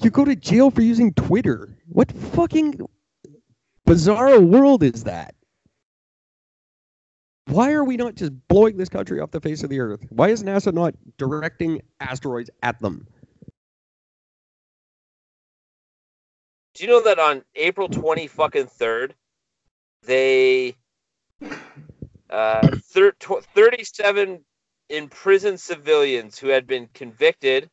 [0.00, 1.76] you go to jail for using Twitter.
[1.88, 2.78] What fucking
[3.84, 5.34] bizarre world is that?
[7.46, 10.00] Why are we not just blowing this country off the face of the earth?
[10.08, 13.06] Why is NASA not directing asteroids at them?
[16.74, 19.14] Do you know that on April twenty fucking third,
[20.02, 20.74] they
[22.30, 24.44] uh, thir- tw- thirty-seven
[24.88, 27.70] imprisoned civilians who had been convicted,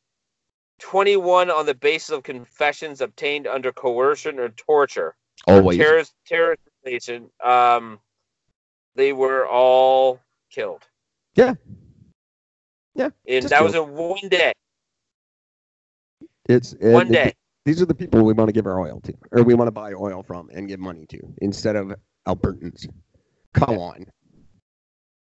[0.79, 5.15] twenty-one on the basis of confessions obtained under coercion or torture,
[5.47, 5.77] Always.
[5.79, 7.31] terrorist terrorist relation.
[7.43, 7.99] Um,
[8.95, 10.88] they were all killed.
[11.36, 11.56] Yeah.
[12.93, 13.89] Yeah, and that was killed.
[13.89, 14.51] in one day.
[16.49, 17.34] It's One day.
[17.63, 19.71] These are the people we want to give our oil to, or we want to
[19.71, 21.93] buy oil from and give money to, instead of
[22.27, 22.88] Albertans.
[23.54, 24.08] Come on.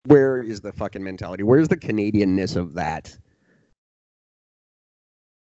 [0.07, 1.43] Where is the fucking mentality?
[1.43, 3.17] Where's the Canadianness of that?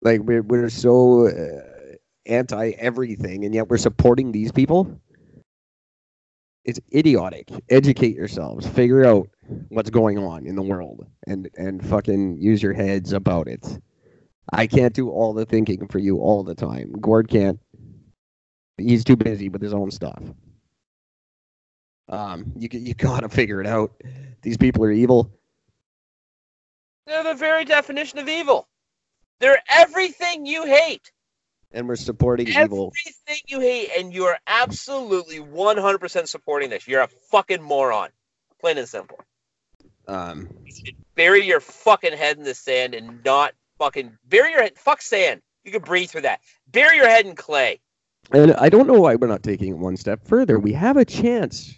[0.02, 1.95] Like we're we're so uh,
[2.26, 5.00] anti everything, and yet we're supporting these people.
[6.69, 7.49] It's idiotic.
[7.69, 8.67] Educate yourselves.
[8.67, 9.27] Figure out
[9.69, 13.79] what's going on in the world, and and fucking use your heads about it.
[14.53, 16.91] I can't do all the thinking for you all the time.
[16.91, 17.60] Gord can't.
[18.77, 20.21] He's too busy with his own stuff.
[22.08, 23.91] Um, you you gotta figure it out.
[24.43, 25.32] These people are evil.
[27.08, 28.67] They're the very definition of evil.
[29.39, 31.12] They're everything you hate.
[31.71, 32.93] And we're supporting evil.
[32.97, 36.88] Everything you hate, and you are absolutely 100% supporting this.
[36.88, 38.10] You're a fucking moron.
[38.60, 39.19] Plain and simple.
[40.08, 40.49] Um,
[41.15, 44.77] Bury your fucking head in the sand and not fucking bury your head.
[44.77, 45.41] Fuck sand.
[45.63, 46.39] You can breathe through that.
[46.71, 47.79] Bury your head in clay.
[48.32, 50.60] and I don't know why we're not taking it one step further.
[50.60, 51.75] We have a chance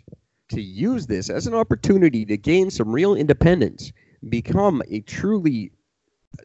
[0.49, 3.91] to use this as an opportunity to gain some real independence,
[4.30, 5.71] become a truly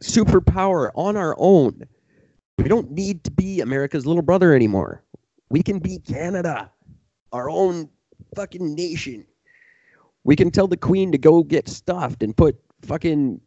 [0.01, 1.83] superpower on our own.
[2.57, 5.03] We don't need to be America's little brother anymore.
[5.49, 6.71] We can be Canada,
[7.31, 7.89] our own
[8.35, 9.25] fucking nation.
[10.23, 13.39] We can tell the Queen to go get stuffed and put fucking,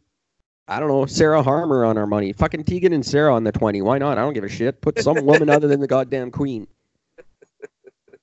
[0.67, 2.33] I don't know, Sarah Harmer on our money.
[2.33, 3.81] Fucking Tegan and Sara on the 20.
[3.81, 4.17] Why not?
[4.17, 4.81] I don't give a shit.
[4.81, 6.67] Put some woman other than the goddamn Queen.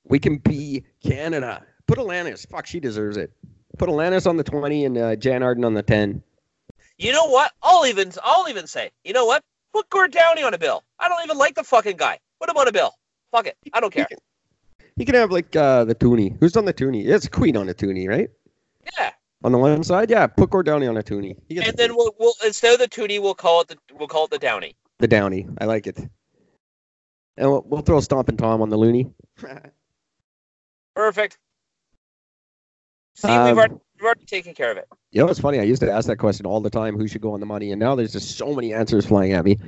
[0.05, 1.65] We can be Canada.
[1.87, 2.49] Put Alanis.
[2.49, 3.31] Fuck, she deserves it.
[3.77, 6.23] Put Alanis on the 20 and uh, Jann Arden on the 10.
[6.97, 7.53] You know what?
[7.63, 8.91] I'll even I'll even say.
[9.05, 9.45] You know what?
[9.73, 10.83] Put Gord Downie on a bill.
[10.99, 12.19] I don't even like the fucking guy.
[12.41, 12.93] Put him on a bill.
[13.33, 13.57] Fuck it.
[13.73, 14.09] I don't care.
[14.97, 16.37] He can have like uh, the Toonie.
[16.41, 17.07] Who's on the Toonie?
[17.07, 18.31] It's Queen on the Toonie, right?
[18.99, 19.11] Yeah.
[19.45, 20.27] On the one side, yeah.
[20.27, 21.37] Put Gord Downie on a Toonie.
[21.51, 24.31] And then we'll, we'll instead of the Toonie, we'll call it the we'll call it
[24.31, 24.75] the Downie.
[24.99, 25.47] the Downie.
[25.61, 25.99] I like it.
[27.37, 29.13] And we'll, we'll throw Stompin' Tom on the Loonie.
[30.97, 31.39] Perfect.
[33.15, 34.89] See, Um, we've already we've already taken care of it.
[35.11, 35.59] You know, it's funny.
[35.59, 37.73] I used to ask that question all the time: Who should go on the money?
[37.73, 39.59] And now there's just so many answers flying at me.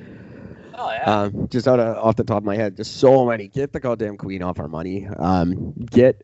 [0.75, 1.03] Oh yeah.
[1.05, 3.49] Um, just out of off the top of my head, just so many.
[3.49, 5.07] Get the goddamn queen off our money.
[5.19, 6.23] Um, get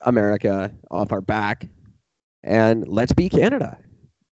[0.00, 1.68] America off our back,
[2.42, 3.78] and let's be Canada.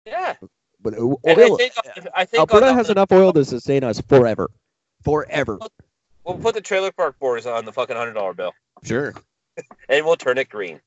[0.04, 0.34] yeah.
[0.82, 1.72] But uh, And I oil, think
[2.14, 4.50] I think Alberta on the- has enough oil to sustain us forever,
[5.02, 5.58] forever.
[6.24, 8.52] We'll put the trailer park boys on the fucking hundred dollar bill,
[8.84, 9.14] Sure,
[9.88, 10.80] and we'll turn it green.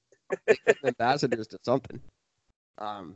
[0.86, 2.00] Ambassadors to something.
[2.80, 3.16] Um,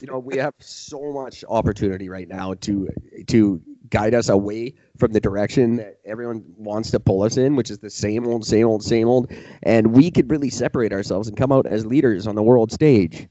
[0.00, 2.88] you know, we have so much opportunity right now to
[3.28, 7.70] to guide us away from the direction that everyone wants to pull us in, which
[7.70, 9.30] is the same old, same old, same old.
[9.62, 13.28] And we could really separate ourselves and come out as leaders on the world stage,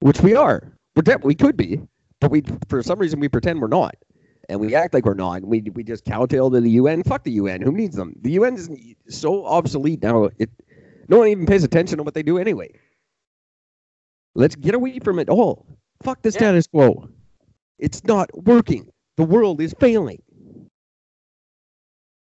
[0.00, 0.72] which we are.
[0.94, 1.80] We're we could be,
[2.20, 3.96] but we for some reason we pretend we're not,
[4.48, 5.44] and we act like we're not.
[5.44, 7.02] We we just kowtow to the UN.
[7.02, 7.62] Fuck the UN.
[7.62, 8.14] Who needs them?
[8.20, 8.70] The UN is
[9.08, 10.28] so obsolete now.
[10.38, 10.50] It
[11.08, 12.70] no one even pays attention to what they do anyway.
[14.34, 15.66] Let's get away from it all.
[16.02, 16.38] Fuck the Yeah.
[16.38, 17.08] status quo.
[17.78, 18.90] It's not working.
[19.16, 20.22] The world is failing.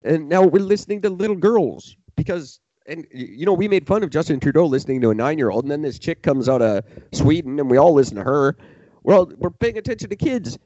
[0.03, 4.11] And now we're listening to little girls because, and you know, we made fun of
[4.11, 7.69] Justin Trudeau listening to a nine-year-old, and then this chick comes out of Sweden, and
[7.71, 8.55] we all listen to her.
[9.03, 10.59] We're we're paying attention to kids.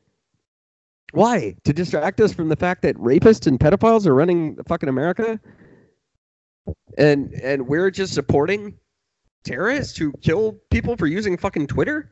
[1.13, 1.55] Why?
[1.63, 5.39] To distract us from the fact that rapists and pedophiles are running fucking America,
[6.97, 8.73] and and we're just supporting
[9.43, 12.11] terrorists who kill people for using fucking Twitter.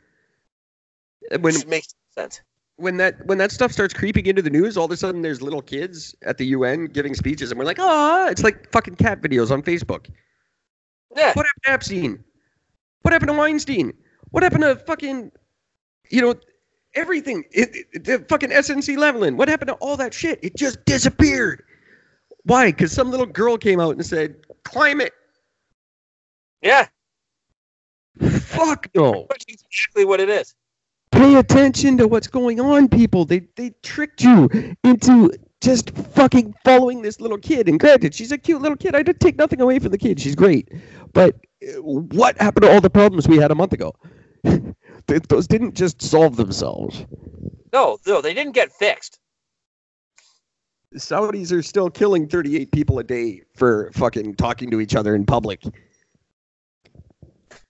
[1.31, 2.41] When Which makes sense.
[2.77, 5.41] when that when that stuff starts creeping into the news, all of a sudden there's
[5.41, 9.21] little kids at the UN giving speeches, and we're like, ah, it's like fucking cat
[9.21, 10.07] videos on Facebook.
[11.15, 11.33] Yeah.
[11.33, 12.23] What happened to Epstein?
[13.01, 13.93] What happened to Weinstein?
[14.31, 15.31] What happened to fucking,
[16.09, 16.35] you know,
[16.95, 17.45] everything?
[17.51, 19.35] It, it, the fucking SNC Lavalin.
[19.35, 20.39] What happened to all that shit?
[20.43, 21.63] It just disappeared.
[22.47, 22.67] Why?
[22.67, 25.11] Because some little girl came out and said, climate.
[26.61, 26.87] Yeah.
[28.39, 29.27] Fuck no.
[29.29, 30.55] That's exactly what it is.
[31.11, 33.25] Pay attention to what's going on, people.
[33.25, 34.49] They they tricked you
[34.83, 35.31] into
[35.61, 37.67] just fucking following this little kid.
[37.67, 38.95] And granted, she's a cute little kid.
[38.95, 40.19] I did take nothing away from the kid.
[40.19, 40.71] She's great.
[41.13, 43.93] But uh, what happened to all the problems we had a month ago?
[45.07, 47.05] Those didn't just solve themselves.
[47.73, 49.16] No, no, they didn't get fixed.
[50.95, 55.25] Saudis are still killing 38 people a day for fucking talking to each other in
[55.25, 55.63] public.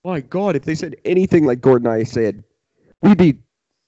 [0.03, 2.43] My God, if they said anything like Gordon and I said,
[3.01, 3.39] we'd be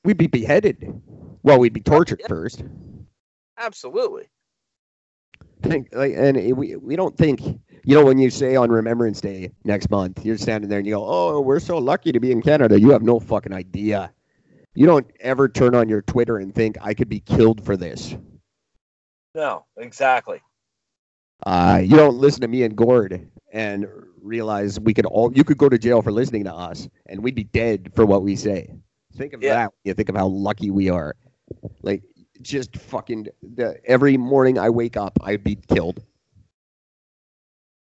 [0.03, 1.01] we'd be beheaded.
[1.43, 2.27] Well, we'd be tortured yeah.
[2.27, 2.63] first.
[3.57, 4.27] Absolutely.
[5.61, 9.51] Think like, and we we don't think you know when you say on Remembrance Day
[9.63, 12.41] next month, you're standing there and you go, "Oh, we're so lucky to be in
[12.41, 14.11] Canada." You have no fucking idea.
[14.73, 18.15] You don't ever turn on your Twitter and think I could be killed for this.
[19.39, 20.41] No, exactly.
[21.45, 23.87] Uh, you don't listen to me and Gord and
[24.21, 27.35] realize we could all you could go to jail for listening to us and we'd
[27.35, 28.69] be dead for what we say.
[29.15, 29.53] Think of Yeah.
[29.53, 29.71] that.
[29.85, 31.15] You think of how lucky we are.
[31.83, 32.03] Like
[32.41, 36.03] just fucking the, every morning I wake up, I'd be killed.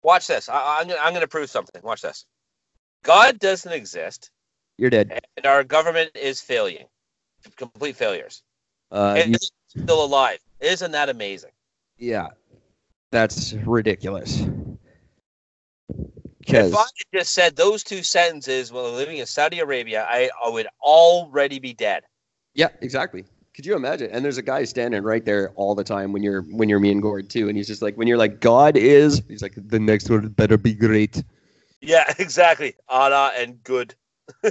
[0.04, 0.48] Watch this.
[0.48, 1.82] I, I'm, gonna, I'm going to prove something.
[1.84, 2.26] Watch this.
[3.04, 4.30] God doesn't exist,
[4.78, 5.20] You're dead.
[5.38, 6.86] and our government is failing,
[7.56, 8.44] complete failures.
[8.92, 10.38] Uh, and you- still alive.
[10.62, 11.52] Isn't that amazing?
[11.98, 12.30] yeah,
[13.12, 14.42] that's ridiculous.
[16.48, 20.50] If I had just said those two sentences while living in Saudi Arabia, I, I
[20.50, 22.04] would already be dead.
[22.56, 23.26] yeah, exactly.
[23.54, 24.10] Could you imagine?
[24.12, 26.92] And there's a guy standing right there all the time when you're when you're me
[26.92, 29.80] and Gord too, and he's just like, when you're like, God is, he's like, the
[29.80, 31.24] next one better be great.
[31.82, 32.76] Yeah, exactly.
[32.88, 33.94] Allah and good.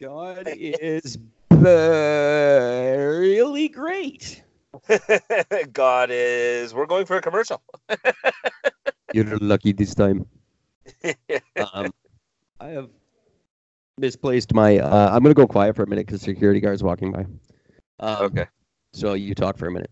[0.00, 1.18] God is
[1.50, 4.42] really great.
[5.72, 6.74] God is.
[6.74, 7.62] We're going for a commercial.
[9.12, 10.26] You're lucky this time.
[11.74, 11.92] Um,
[12.58, 12.88] I have
[13.98, 14.78] misplaced my.
[14.78, 17.26] Uh, I'm gonna go quiet for a minute because security guard's walking by.
[18.00, 18.46] Um, Okay.
[18.92, 19.90] So you talk for a minute.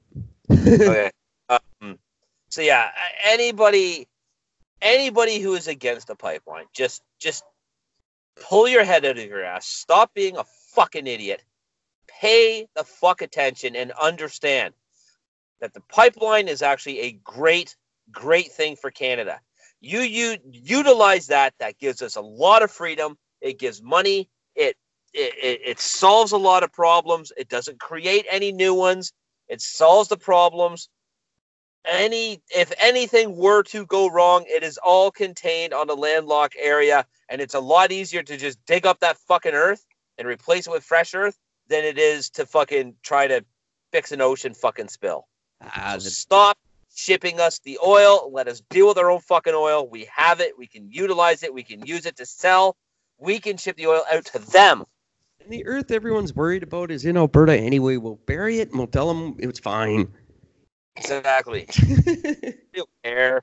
[0.51, 1.11] okay.
[1.49, 1.99] Um,
[2.49, 2.90] so yeah,
[3.25, 4.09] anybody,
[4.83, 7.44] anybody who is against the pipeline, just just
[8.37, 9.66] pull your head out of your ass.
[9.66, 10.44] Stop being a
[10.79, 11.43] fucking idiot.
[12.07, 14.75] Pay the fuck attention and understand
[15.61, 17.75] that the pipeline is actually a great,
[18.12, 19.41] great thing for Canada.
[19.81, 21.55] You you utilize that.
[21.59, 23.19] That gives us a lot of freedom.
[23.41, 24.29] It gives money.
[24.55, 24.77] It
[25.12, 27.33] it, it, solves a lot of problems.
[27.37, 29.12] It doesn't create any new ones.
[29.49, 30.88] It solves the problems.
[31.85, 37.05] Any if anything were to go wrong, it is all contained on a landlocked area,
[37.29, 39.85] and it's a lot easier to just dig up that fucking earth
[40.18, 43.44] and replace it with fresh earth than it is to fucking try to
[43.92, 45.26] fix an ocean fucking spill.
[45.62, 46.59] Ah, So the- stop
[46.94, 48.31] shipping us the oil.
[48.33, 49.88] Let us deal with our own fucking oil.
[49.88, 50.57] We have it.
[50.59, 51.52] We can utilize it.
[51.54, 52.76] We can use it to sell.
[53.18, 54.85] We can ship the oil out to them.
[55.40, 57.96] and the earth everyone's worried about is in Alberta anyway.
[57.96, 60.12] We'll bury it and we'll tell them it's fine.
[60.96, 61.66] Exactly.
[62.74, 63.42] Don't care.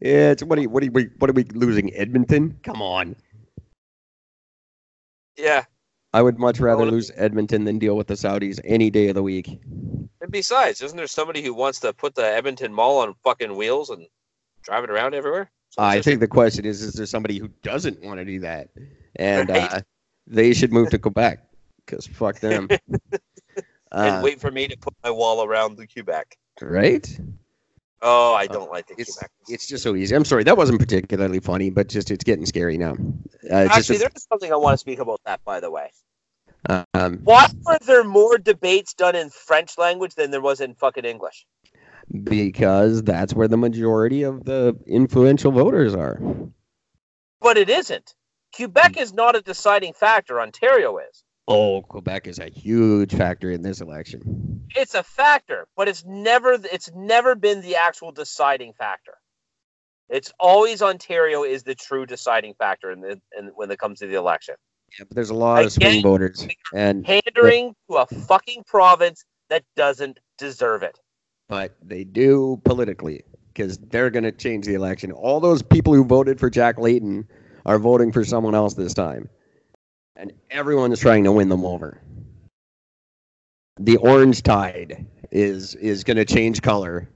[0.00, 1.92] yeah, it's what are you, what are we what are we losing?
[1.94, 2.58] Edmonton?
[2.62, 3.16] Come on.
[5.36, 5.64] Yeah.
[6.12, 9.22] I would much rather lose Edmonton than deal with the Saudis any day of the
[9.22, 9.48] week.
[10.20, 13.90] And besides, isn't there somebody who wants to put the Edmonton Mall on fucking wheels
[13.90, 14.06] and
[14.62, 15.50] drive it around everywhere?
[15.70, 18.70] So I think the question is: Is there somebody who doesn't want to do that?
[19.16, 19.72] And Right.
[19.72, 19.80] uh,
[20.26, 21.40] they should move to Quebec
[21.84, 22.68] because fuck them.
[23.56, 26.36] and Uh, wait for me to put my wall around the Quebec.
[26.62, 27.20] right?
[28.02, 29.30] Oh, I don't like the It's Quebec.
[29.48, 30.14] it's just so easy.
[30.14, 32.92] I'm sorry, that wasn't particularly funny, but just it's getting scary now.
[33.50, 35.90] Uh, Actually, just, there's something I want to speak about that, by the way.
[36.68, 41.04] um, Why were there more debates done in French language than there was in fucking
[41.04, 41.46] English?
[42.22, 46.20] because that's where the majority of the influential voters are.
[47.40, 48.14] But it isn't.
[48.54, 50.40] Quebec is not a deciding factor.
[50.40, 51.24] Ontario is.
[51.48, 54.64] Oh, Quebec is a huge factor in this election.
[54.74, 59.14] It's a factor, but it's never it's never been the actual deciding factor.
[60.08, 64.06] It's always Ontario is the true deciding factor in the in, when it comes to
[64.06, 64.56] the election.
[64.98, 69.62] Yeah, but there's a lot of swing voters, and Pandering to a fucking province that
[69.76, 70.98] doesn't deserve it.
[71.48, 75.12] but they do politically because they're going to change the election.
[75.12, 77.26] All those people who voted for Jack Layton
[77.64, 79.28] are voting for someone else this time,
[80.16, 82.00] and everyone is trying to win them over.
[83.78, 87.08] The orange tide is is going to change color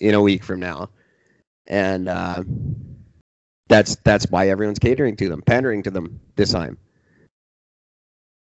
[0.00, 0.90] in a week from now,
[1.66, 2.44] and uh,
[3.68, 6.78] that's that's why everyone's catering to them, pandering to them this time.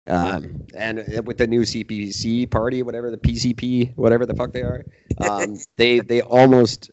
[0.07, 4.83] Um, and with the new CPC party, whatever the PCP, whatever the fuck they are,
[5.19, 6.91] um, they they almost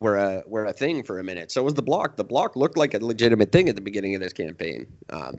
[0.00, 1.50] were a were a thing for a minute.
[1.50, 2.16] So was the Bloc.
[2.16, 4.86] The Bloc looked like a legitimate thing at the beginning of this campaign.
[5.10, 5.38] Um,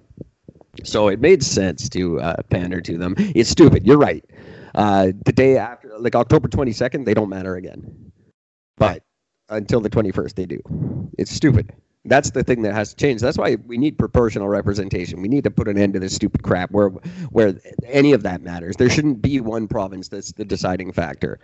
[0.83, 3.15] so it made sense to uh, pander to them.
[3.17, 3.85] It's stupid.
[3.85, 4.23] You're right.
[4.73, 8.11] Uh, the day after, like October 22nd, they don't matter again.
[8.77, 9.03] But
[9.49, 10.61] until the 21st they do.
[11.17, 11.73] It's stupid.
[12.05, 13.21] That's the thing that has to change.
[13.21, 15.21] That's why we need proportional representation.
[15.21, 16.89] We need to put an end to this stupid crap where
[17.29, 17.53] where
[17.85, 18.75] any of that matters.
[18.77, 21.39] There shouldn't be one province that's the deciding factor.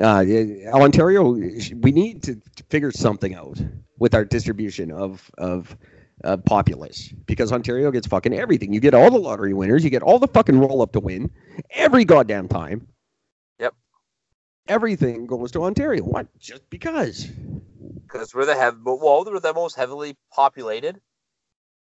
[0.00, 0.24] Uh,
[0.72, 3.60] Ontario, we need to figure something out
[3.98, 5.76] with our distribution of of
[6.24, 8.72] uh, populace because Ontario gets fucking everything.
[8.72, 11.30] You get all the lottery winners, you get all the fucking roll up to win
[11.70, 12.86] every goddamn time.
[13.58, 13.74] Yep.
[14.68, 16.02] Everything goes to Ontario.
[16.04, 16.26] What?
[16.38, 17.26] Just because?
[18.06, 21.00] Because we're the hev- well, we're the most heavily populated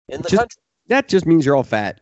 [0.09, 0.63] in the Just- country.
[0.89, 2.01] That just means you're all fat.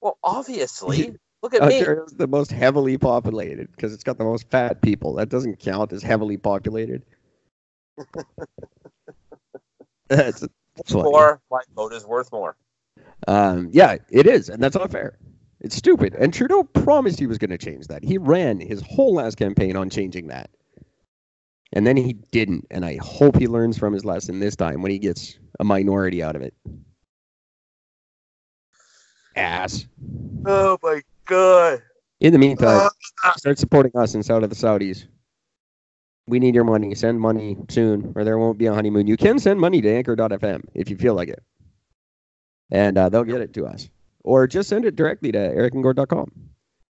[0.00, 1.14] Well, obviously.
[1.42, 1.78] Look at Uh, me.
[1.80, 5.14] Ontario's the most heavily populated because it's got the most fat people.
[5.14, 7.02] That doesn't count as heavily populated.
[10.08, 10.46] that's,
[10.86, 11.04] funny.
[11.04, 12.56] More, my vote is worth more.
[13.28, 15.18] Um, yeah, it is, and that's unfair.
[15.60, 16.14] It's stupid.
[16.18, 18.02] And Trudeau promised he was going to change that.
[18.02, 20.50] He ran his whole last campaign on changing that,
[21.72, 22.66] and then he didn't.
[22.70, 26.22] And I hope he learns from his lesson this time when he gets a minority
[26.22, 26.54] out of it.
[29.36, 29.86] Ass.
[30.44, 31.82] Oh my god.
[32.20, 32.88] In the meantime,
[33.36, 35.06] start supporting us instead of the Saudis.
[36.26, 36.94] We need your money.
[36.94, 39.06] Send money soon, or there won't be a honeymoon.
[39.06, 41.42] You can send money to anchor.fm if you feel like it.
[42.70, 43.88] And uh, they'll get it to us.
[44.24, 46.30] Or just send it directly to ericandgord.com.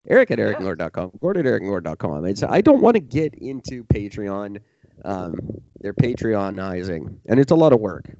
[0.08, 1.12] Eric at ericandgord.com.
[1.20, 2.24] Gord at ericandgord.com.
[2.24, 4.58] It's, I don't want to get into Patreon.
[5.04, 7.18] Um, they're Patreonizing.
[7.26, 8.10] And it's a lot of work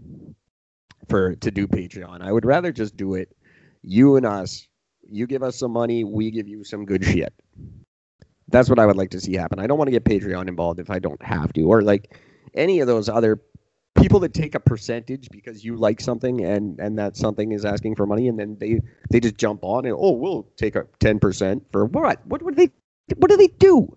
[1.08, 2.22] for to do Patreon.
[2.22, 3.34] I would rather just do it,
[3.82, 4.68] you and us,
[5.08, 7.34] you give us some money, we give you some good shit.
[8.52, 9.58] That's what I would like to see happen.
[9.58, 12.16] I don't want to get Patreon involved if I don't have to, or like
[12.54, 13.40] any of those other
[13.94, 17.94] people that take a percentage because you like something and and that something is asking
[17.96, 18.80] for money, and then they
[19.10, 22.24] they just jump on and oh we'll take a ten percent for what?
[22.26, 22.70] What would they?
[23.16, 23.96] What do they do?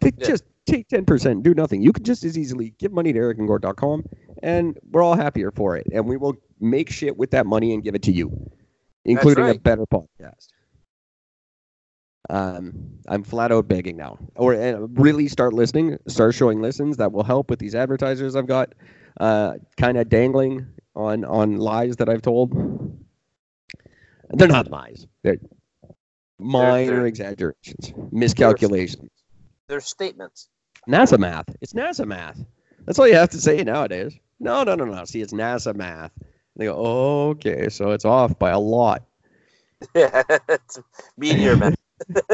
[0.00, 0.26] They Yeah.
[0.26, 1.82] just take ten percent, do nothing.
[1.82, 4.04] You could just as easily give money to ericandgord.com,
[4.42, 7.82] and we're all happier for it, and we will make shit with that money and
[7.82, 8.50] give it to you,
[9.04, 10.48] including a better podcast.
[12.32, 12.72] Um,
[13.08, 16.96] I'm flat out begging now, or uh, really start listening, start showing listens.
[16.96, 18.74] That will help with these advertisers I've got,
[19.20, 20.66] uh, kind of dangling
[20.96, 22.52] on on lies that I've told.
[24.30, 25.06] They're not lies.
[25.22, 25.36] They're
[26.38, 29.10] minor they're- exaggerations, miscalculations.
[29.68, 30.48] There's statements.
[30.88, 31.54] NASA math.
[31.60, 32.42] It's NASA math.
[32.86, 34.14] That's all you have to say nowadays.
[34.40, 35.04] No, no, no, no.
[35.04, 36.12] See, it's NASA math.
[36.56, 39.04] They go, oh, okay, so it's off by a lot.
[39.94, 40.80] Yeah, it's
[41.18, 41.74] meteor man.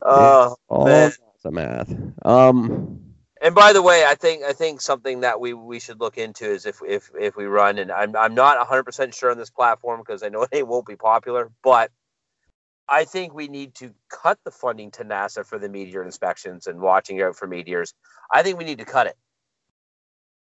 [0.00, 1.10] Oh, All man.
[1.44, 1.94] NASA math.
[2.24, 6.18] Um, and by the way, I think I think something that we, we should look
[6.18, 9.38] into is if if if we run, and I'm I'm not 100 percent sure on
[9.38, 11.90] this platform because I know it won't be popular, but
[12.88, 16.80] I think we need to cut the funding to NASA for the meteor inspections and
[16.80, 17.92] watching out for meteors.
[18.32, 19.16] I think we need to cut it.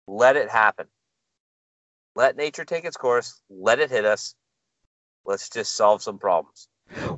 [0.08, 0.88] Let it happen.
[2.18, 3.44] Let nature take its course.
[3.48, 4.34] Let it hit us.
[5.24, 6.68] Let's just solve some problems.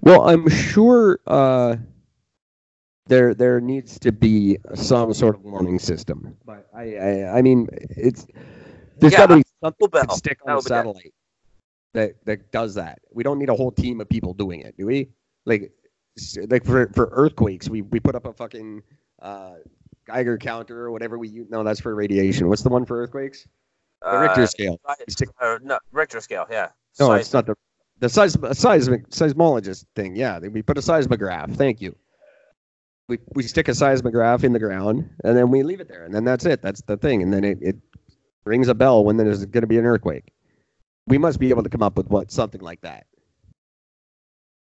[0.02, 1.78] well, I'm sure uh,
[3.08, 6.36] there there needs to be some sort of warning system.
[6.46, 8.28] But I, I, I mean, it's
[8.98, 11.14] there's Yeah, got to be something Little that stick on a satellite
[11.94, 13.00] that that does that.
[13.14, 15.12] We don't need a whole team of people doing it, do we?
[15.46, 15.72] Like,
[16.50, 18.84] like for for earthquakes, we we put up a fucking
[19.22, 19.54] uh,
[20.06, 21.48] Geiger counter or whatever we use.
[21.50, 22.50] No, that's for radiation.
[22.50, 23.48] What's the one for earthquakes?
[24.02, 24.82] The Richter Uh, scale.
[25.42, 26.46] Uh, no, Richter scale.
[26.50, 26.70] Yeah.
[27.00, 27.56] No, Size- it's not the
[28.00, 30.16] the seis, seismic seismologist thing.
[30.16, 31.54] Yeah, we put a seismograph.
[31.56, 31.96] Thank you.
[33.10, 36.14] We we stick a seismograph in the ground and then we leave it there, and
[36.14, 36.62] then that's it.
[36.62, 37.76] That's the thing, and then it, it
[38.46, 40.32] rings a bell when there's going to be an earthquake.
[41.08, 43.06] We must be able to come up with what something like that.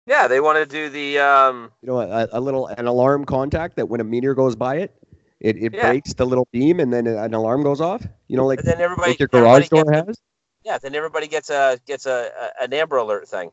[0.06, 1.70] Yeah, they want to do the um.
[1.82, 4.94] You know, a, a little an alarm contact that when a meteor goes by it,
[5.40, 5.88] it, it Yeah.
[5.90, 8.06] breaks the little beam and then an alarm goes off.
[8.28, 10.20] You know, like, And then everybody, like your garage door gets, has.
[10.64, 13.50] Yeah, then everybody gets a gets a, a an Amber Alert thing.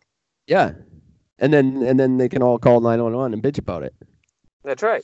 [0.47, 0.73] Yeah,
[1.39, 3.93] and then and then they can all call nine one one and bitch about it.
[4.63, 5.03] That's right.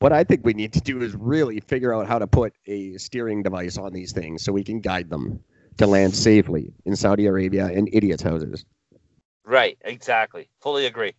[0.00, 2.98] What I think we need to do is really figure out how to put a
[2.98, 5.42] steering device on these things so we can guide them
[5.78, 8.64] to land safely in Saudi Arabia and idiots' houses.
[9.44, 9.78] Right.
[9.82, 10.50] Exactly.
[10.60, 11.14] Fully agree.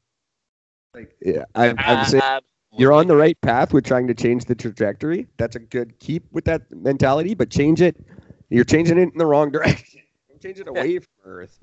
[0.94, 2.57] Like, yeah, I, I'm uh, saying Absolutely.
[2.74, 5.28] You're on the right path with trying to change the trajectory.
[5.38, 7.98] That's a good keep with that mentality, but change it.
[8.50, 10.02] You're changing it in the wrong direction.
[10.42, 11.58] Change it away from Earth.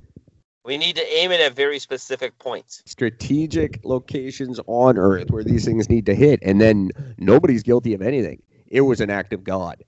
[0.65, 2.83] We need to aim it at very specific points.
[2.87, 8.01] Strategic locations on Earth where these things need to hit, and then nobody's guilty of
[8.01, 8.43] anything.
[8.67, 9.83] It was an act of God.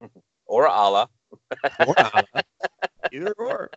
[0.46, 1.10] Or Allah.
[1.86, 2.24] Or Allah.
[3.12, 3.70] Either or.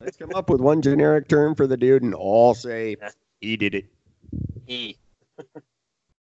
[0.00, 2.96] Let's come up with one generic term for the dude and all say
[3.40, 3.93] he did it.
[4.66, 4.98] He.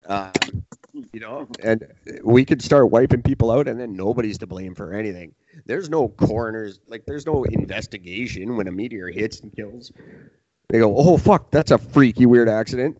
[0.07, 0.31] Uh,
[1.13, 1.87] you know, and
[2.23, 5.35] we could start wiping people out, and then nobody's to blame for anything.
[5.67, 9.93] There's no coroners, like there's no investigation when a meteor hits and kills.
[10.69, 12.97] They go, "Oh fuck, that's a freaky weird accident,"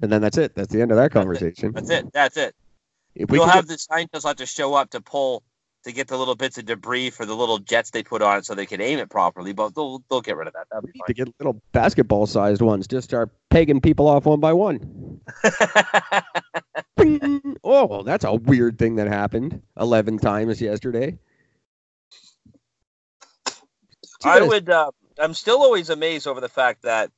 [0.00, 0.54] and then that's it.
[0.54, 1.72] That's the end of that conversation.
[1.72, 2.12] That's it.
[2.12, 2.54] That's it.
[3.14, 5.42] If we You'll could have the scientists have to show up to pull
[5.86, 8.44] to get the little bits of debris for the little jets they put on it
[8.44, 10.66] so they can aim it properly, but they'll they'll get rid of that.
[10.68, 14.52] That'll be need to get little basketball-sized ones, just start pegging people off one by
[14.52, 15.20] one.
[15.42, 16.22] fine.
[16.96, 17.56] Bing!
[17.62, 21.18] Oh, that's a weird thing that happened 11 times yesterday.
[24.24, 24.68] I would.
[24.68, 27.12] Uh, I'm still always amazed over the fact that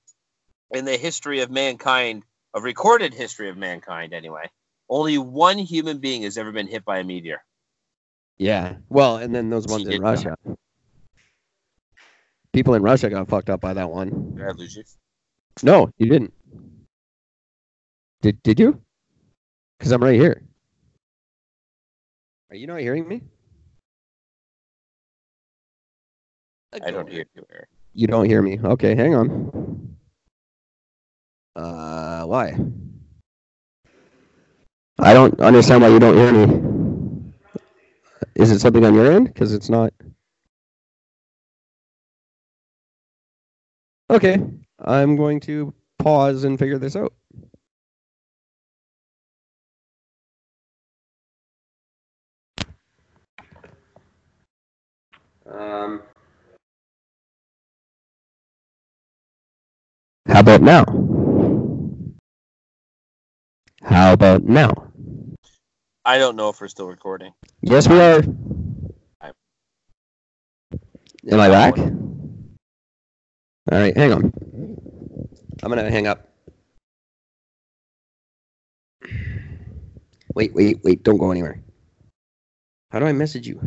[0.71, 4.51] in the history of mankind, a recorded history of mankind, anyway,
[4.91, 7.43] only one human being has ever been hit by a meteor.
[8.39, 8.77] Yeah.
[8.89, 10.01] Well, and then those ones in.
[10.01, 10.37] Russia.
[12.53, 14.35] People in Russia got fucked up by that one.
[14.35, 14.85] Did I lose you?
[15.63, 16.33] No, you didn't.
[18.23, 18.81] Did did you?
[19.79, 20.43] Because I'm right here.
[22.51, 23.23] Are you not hearing me?
[26.73, 27.45] I don't hear you.
[27.53, 27.69] Eric.
[27.95, 28.59] You don't hear me.
[28.63, 29.97] Okay, hang on.
[31.57, 32.57] Uh, why?
[34.99, 36.78] I don't understand why you don't hear me.
[38.39, 39.29] Is it something on your end?
[39.29, 39.93] Because it's not.
[44.11, 44.39] Okay,
[44.81, 47.15] I'm going to pause and figure this out.
[55.51, 56.03] Um.
[60.29, 60.85] How about now?
[63.83, 64.88] How about now?
[66.09, 67.35] I don't know if we're still recording.
[67.61, 68.23] Yes, we are.
[71.31, 71.77] Am I back?
[71.77, 74.33] All right, hang on.
[75.63, 76.27] I'm gonna hang up.
[80.35, 81.03] Wait, wait, wait!
[81.03, 81.61] Don't go anywhere.
[82.91, 83.61] How do I message you?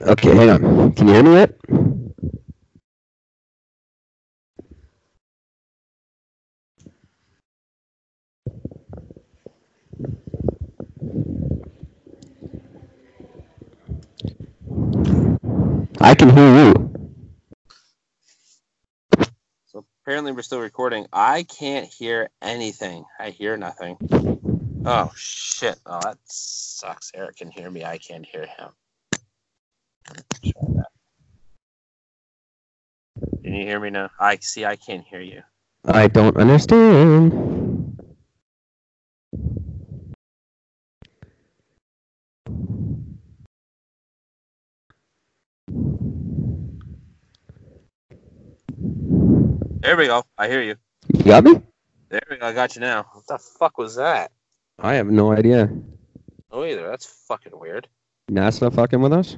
[0.00, 0.92] Okay, hang on.
[0.92, 1.58] Can you hear me yet?
[16.06, 16.72] I can hear you.
[19.66, 21.08] So apparently we're still recording.
[21.12, 23.04] I can't hear anything.
[23.18, 23.96] I hear nothing.
[24.84, 25.80] Oh shit!
[25.84, 27.10] Oh, that sucks.
[27.12, 27.84] Eric can hear me.
[27.84, 28.68] I can't hear him.
[33.42, 34.10] Can you hear me now?
[34.20, 34.64] I see.
[34.64, 35.42] I can't hear you.
[35.84, 37.65] I don't understand.
[49.86, 50.24] There we go.
[50.36, 50.74] I hear you.
[51.14, 51.62] You got me?
[52.08, 52.46] There we go.
[52.48, 53.06] I got you now.
[53.12, 54.32] What the fuck was that?
[54.80, 55.70] I have no idea.
[56.50, 56.88] Oh, either.
[56.88, 57.86] That's fucking weird.
[58.28, 59.36] NASA fucking with us?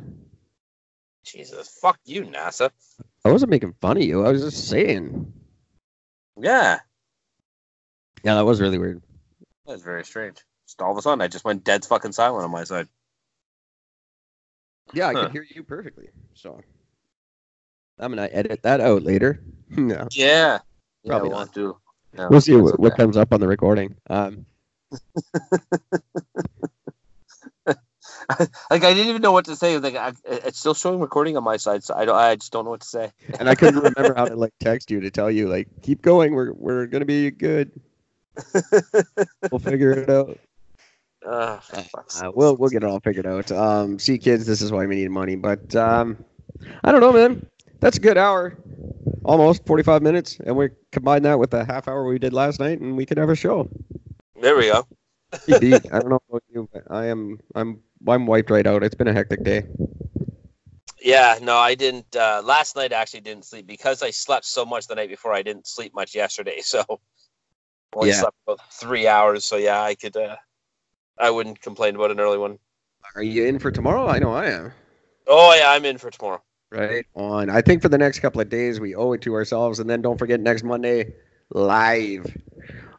[1.23, 1.69] Jesus.
[1.69, 2.71] Fuck you, NASA.
[3.27, 4.25] I wasn't making fun of you.
[4.25, 5.31] I was just saying.
[6.41, 6.79] Yeah.
[8.23, 9.03] Yeah, that was really weird.
[9.67, 10.39] That was very strange.
[10.67, 12.89] Just all of a sudden, I just went dead fucking silent on my side.
[14.95, 15.23] Yeah, I Huh.
[15.25, 16.09] could hear you perfectly.
[16.33, 16.59] So
[17.99, 19.43] I'm gonna edit that out later.
[19.77, 20.59] no, Yeah.
[21.07, 21.53] Probably yeah, not.
[21.55, 21.77] do.
[22.15, 23.95] No, we'll see what, what comes up on the recording.
[24.09, 24.47] Um,
[27.69, 29.79] like I didn't even know what to say.
[29.79, 32.17] Like I, it's still showing recording on my side, so I don't.
[32.17, 33.13] I just don't know what to say.
[33.39, 36.35] and I couldn't remember how to like text you to tell you like keep going.
[36.35, 37.71] We're we're gonna be good.
[39.51, 40.39] We'll figure it out.
[41.27, 41.59] Uh,
[42.21, 43.51] Uh, we'll we'll get it all figured out.
[43.51, 45.37] Um, see, kids, this is why we need money.
[45.37, 46.25] But um,
[46.85, 47.47] I don't know, man.
[47.81, 48.57] That's a good hour,
[49.25, 52.81] almost 45 minutes, and we combine that with the half hour we did last night,
[52.81, 53.69] and we could have a show.
[54.41, 54.87] there we go.
[55.49, 58.83] I don't know about you, but I am I'm I'm wiped right out.
[58.83, 59.65] It's been a hectic day.
[61.01, 62.15] Yeah, no, I didn't.
[62.17, 65.33] Uh, last night, I actually didn't sleep because I slept so much the night before.
[65.33, 66.85] I didn't sleep much yesterday, so
[67.95, 68.21] only Yeah.
[68.21, 69.45] slept about three hours.
[69.45, 70.17] So yeah, I could.
[70.17, 70.37] Uh,
[71.19, 72.59] I wouldn't complain about an early one.
[73.15, 74.07] Are you in for tomorrow?
[74.09, 74.73] I know I am.
[75.29, 76.43] Oh yeah, I'm in for tomorrow.
[76.71, 77.49] Right on.
[77.49, 80.03] I think for the next couple of days we owe it to ourselves, and then
[80.03, 81.15] don't forget next Monday
[81.51, 82.27] live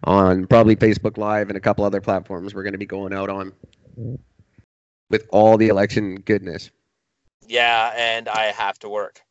[0.03, 2.55] on probably Facebook Live and a couple other platforms.
[2.55, 3.53] We're going to be going out on
[5.09, 6.71] with all the election goodness.
[7.47, 9.21] Yeah, and I have to work.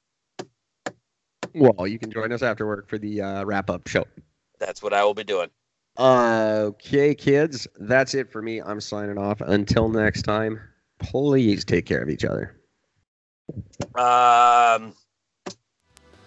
[1.54, 4.04] Well, you can join us after work for the uh, wrap up show.
[4.58, 5.48] That's what I will be doing.
[5.98, 8.60] Okay, kids, that's it for me.
[8.60, 9.40] I'm signing off.
[9.40, 10.60] Until next time,
[11.00, 12.57] please take care of each other.
[13.94, 14.94] Um,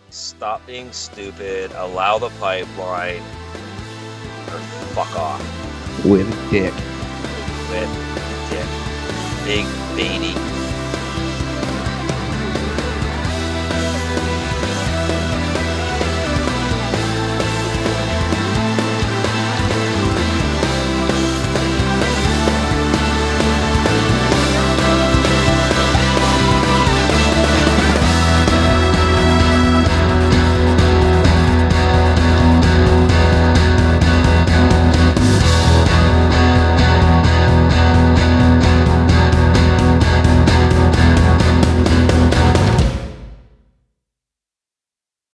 [0.09, 1.71] stop being stupid.
[1.73, 3.21] Allow the pipeline.
[4.47, 4.59] Or
[4.93, 6.73] fuck off With dick.
[7.69, 7.91] with
[8.49, 8.67] dick.
[9.45, 9.65] Big
[9.95, 10.60] baby